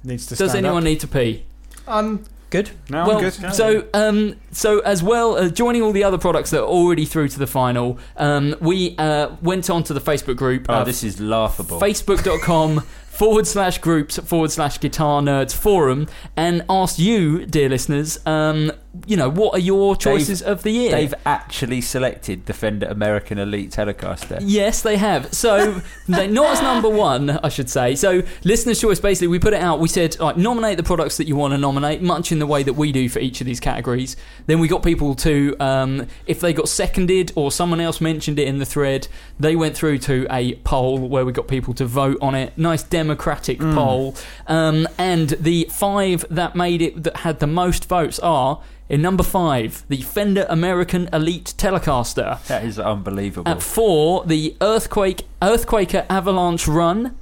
[0.02, 0.84] needs to Does anyone up.
[0.84, 1.44] need to pee?
[1.86, 2.24] I'm
[2.62, 2.70] good.
[2.90, 3.54] No, well, I'm good.
[3.54, 7.28] so um, so as well, uh, joining all the other products that are already through
[7.28, 10.66] to the final, um, we uh, went on to the Facebook group.
[10.68, 11.80] oh, uh, this is laughable.
[11.80, 12.80] Facebook.com
[13.16, 18.70] forward slash groups forward slash guitar nerds forum and asked you, dear listeners, um,
[19.06, 20.90] you know, what are your choices of the year?
[20.90, 24.38] They've actually selected the Fender American Elite Telecaster.
[24.40, 25.32] Yes, they have.
[25.34, 27.94] So, they, not as number one, I should say.
[27.96, 29.00] So, listener's choice.
[29.00, 29.80] Basically, we put it out.
[29.80, 32.62] We said, like, nominate the products that you want to nominate, much in the way
[32.62, 34.16] that we do for each of these categories.
[34.46, 38.48] Then we got people to, um, if they got seconded or someone else mentioned it
[38.48, 42.18] in the thread, they went through to a poll where we got people to vote
[42.20, 42.56] on it.
[42.56, 44.14] Nice democratic poll.
[44.46, 48.60] Um, and the five that made it that had the most votes are.
[48.88, 52.42] In number five, the Fender American Elite Telecaster.
[52.46, 53.50] That is unbelievable.
[53.50, 57.16] At four, the Earthquake Earthquaker Avalanche Run.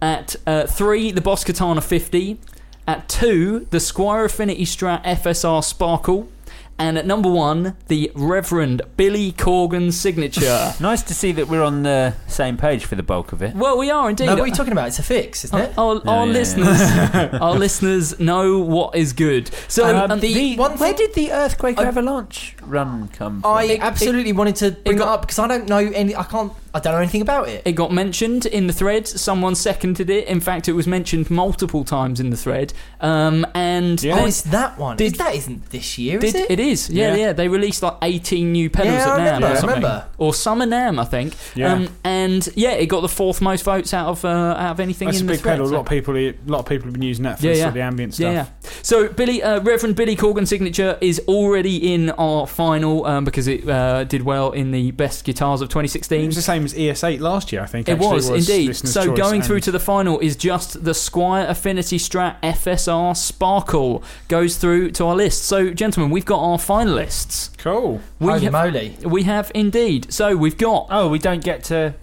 [0.00, 2.38] At uh, three, the Boss Katana 50.
[2.86, 6.28] At two, the Squier Affinity Strat FSR Sparkle.
[6.80, 10.72] And at number one, the Reverend Billy Corgan signature.
[10.80, 13.54] nice to see that we're on the same page for the bulk of it.
[13.54, 14.24] well, we are indeed.
[14.26, 14.88] No, what are you talking about?
[14.88, 15.76] It's a fix, isn't it?
[15.76, 16.80] Our, our yeah, listeners,
[17.40, 19.50] our listeners know what is good.
[19.68, 23.52] So Um, um, the- the, one Where did the Earthquake I- Avalanche run come from?
[23.52, 26.16] I It- absolutely wanted to bring got- it up because I don't know any.
[26.16, 26.50] I can't.
[26.72, 27.62] I don't know anything about it.
[27.64, 29.06] It got mentioned in the thread.
[29.08, 30.28] Someone seconded it.
[30.28, 32.72] In fact, it was mentioned multiple times in the thread.
[33.00, 34.20] Um, and Yeah.
[34.20, 34.96] Oh, it's that one.
[34.96, 36.50] Did- that isn't this year, Did, is it?
[36.50, 37.32] it is, yeah, yeah, Yeah.
[37.32, 40.04] They released like 18 new pedals Yeah, at I NAMM remember, or I something, remember.
[40.18, 41.34] or Summer NAMM, I think.
[41.54, 41.72] Yeah.
[41.72, 45.06] Um, and yeah, it got the fourth most votes out of uh, out of anything
[45.06, 45.52] That's a in the big thread.
[45.54, 45.66] pedal.
[45.66, 47.52] A so- lot of people, a lot of people have been using that for Yeah,
[47.52, 47.70] the, yeah.
[47.70, 48.24] the ambient stuff.
[48.32, 48.70] Yeah, yeah.
[48.82, 53.68] So Billy, uh, Reverend Billy Corgan signature is already in our final um, because it
[53.68, 56.26] uh, did well in the best guitars of It 2016.
[56.26, 57.88] was the same as ES8 last year, I think.
[57.88, 58.74] It actually, was, indeed.
[58.76, 63.16] So choice, going through and- to the final is just the Squier Affinity Strat FSR
[63.16, 65.44] Sparkle goes through to our list.
[65.44, 67.56] So gentlemen, we've got our finalists.
[67.58, 68.00] Cool.
[68.18, 68.96] We Holy have, moly!
[69.04, 70.12] we have indeed.
[70.12, 71.94] So we've got oh, we don't get to.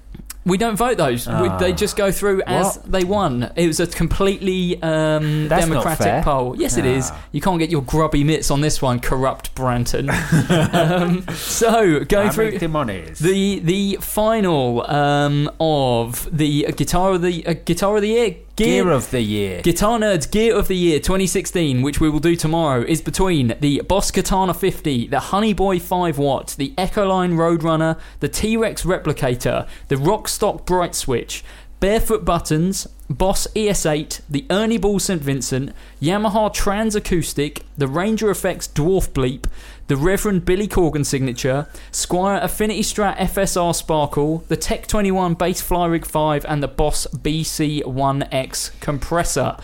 [0.48, 1.28] We don't vote those.
[1.28, 1.58] We, Ah.
[1.58, 2.92] they just go through as What?
[2.92, 3.52] they won.
[3.56, 6.56] It was a completely um, That's not democratic poll.
[6.58, 7.10] Yes, it is.
[7.12, 7.20] Ah.
[7.34, 10.08] You can't get your grubby mitts on this one, corrupt Branton.
[10.74, 17.54] um, so going through the the final um, of the uh, guitar of the uh,
[17.66, 19.62] guitar of the year Gear of the year.
[19.62, 23.82] Guitar Nerds Gear of the Year 2016, which we will do tomorrow, is between the
[23.82, 29.68] Boss Katana 50, the Honey Boy 5 Watt, the Echoline Roadrunner, the T Rex Replicator,
[29.90, 31.44] the Rockstock Bright Switch,
[31.80, 35.22] Barefoot Buttons, Boss ES8, the Ernie Ball St.
[35.22, 39.46] Vincent, Yamaha Trans Acoustic, the Rainger Effects Dwarf Bleep,
[39.88, 45.86] the Reverend Billy Corgan Signature, Squier Affinity Strat FSR Sparkle, the Tech 21 Bass Fly
[45.88, 49.58] Rig 5, and the Boss BC1X Compressor.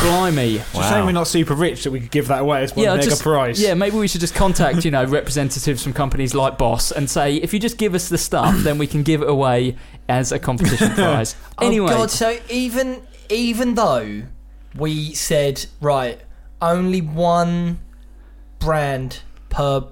[0.00, 0.54] Blimey.
[0.56, 2.84] It's a shame we're not super rich that we could give that away as one
[2.84, 3.60] Yeah, mega just, prize.
[3.60, 7.36] yeah, maybe we should just contact, you know, representatives from companies like Boss and say,
[7.36, 9.76] if you just give us the stuff, then we can give it away
[10.08, 11.36] as a competition prize.
[11.58, 12.10] Oh, anyway, Oh God!
[12.10, 14.22] So even even though
[14.74, 16.18] we said right,
[16.62, 17.78] only one
[18.58, 19.20] brand
[19.52, 19.84] per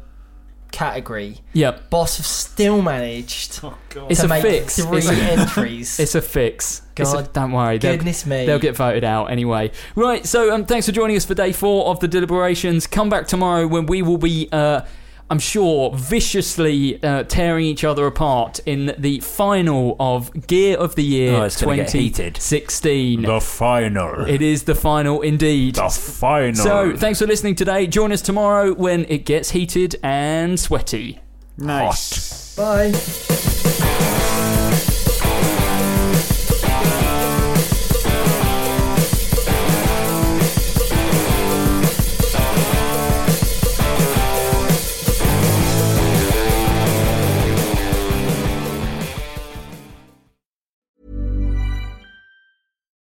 [0.72, 3.60] category, yep, Boss have still managed
[4.08, 4.76] it's to a make fix.
[4.84, 5.98] three It's a, entries.
[6.00, 6.82] it's a fix.
[6.96, 8.46] It's a- God, don't worry, they'll, Goodness me!
[8.46, 9.72] they'll get voted out anyway.
[9.94, 12.86] Right, so um, thanks for joining us for day four of the deliberations.
[12.86, 14.48] Come back tomorrow when we will be.
[14.52, 14.82] Uh,
[15.30, 21.04] I'm sure, viciously uh, tearing each other apart in the final of Gear of the
[21.04, 22.34] Year Oh, it's gonna get heated.
[22.34, 23.40] 2016.
[23.40, 24.26] final.
[24.26, 25.76] It is the final indeed.
[25.76, 26.54] The final.
[26.64, 27.86] So, thanks for listening today.
[27.86, 31.20] Join us tomorrow when it gets heated and sweaty.
[31.56, 32.56] Nice.
[32.56, 32.92] Bye.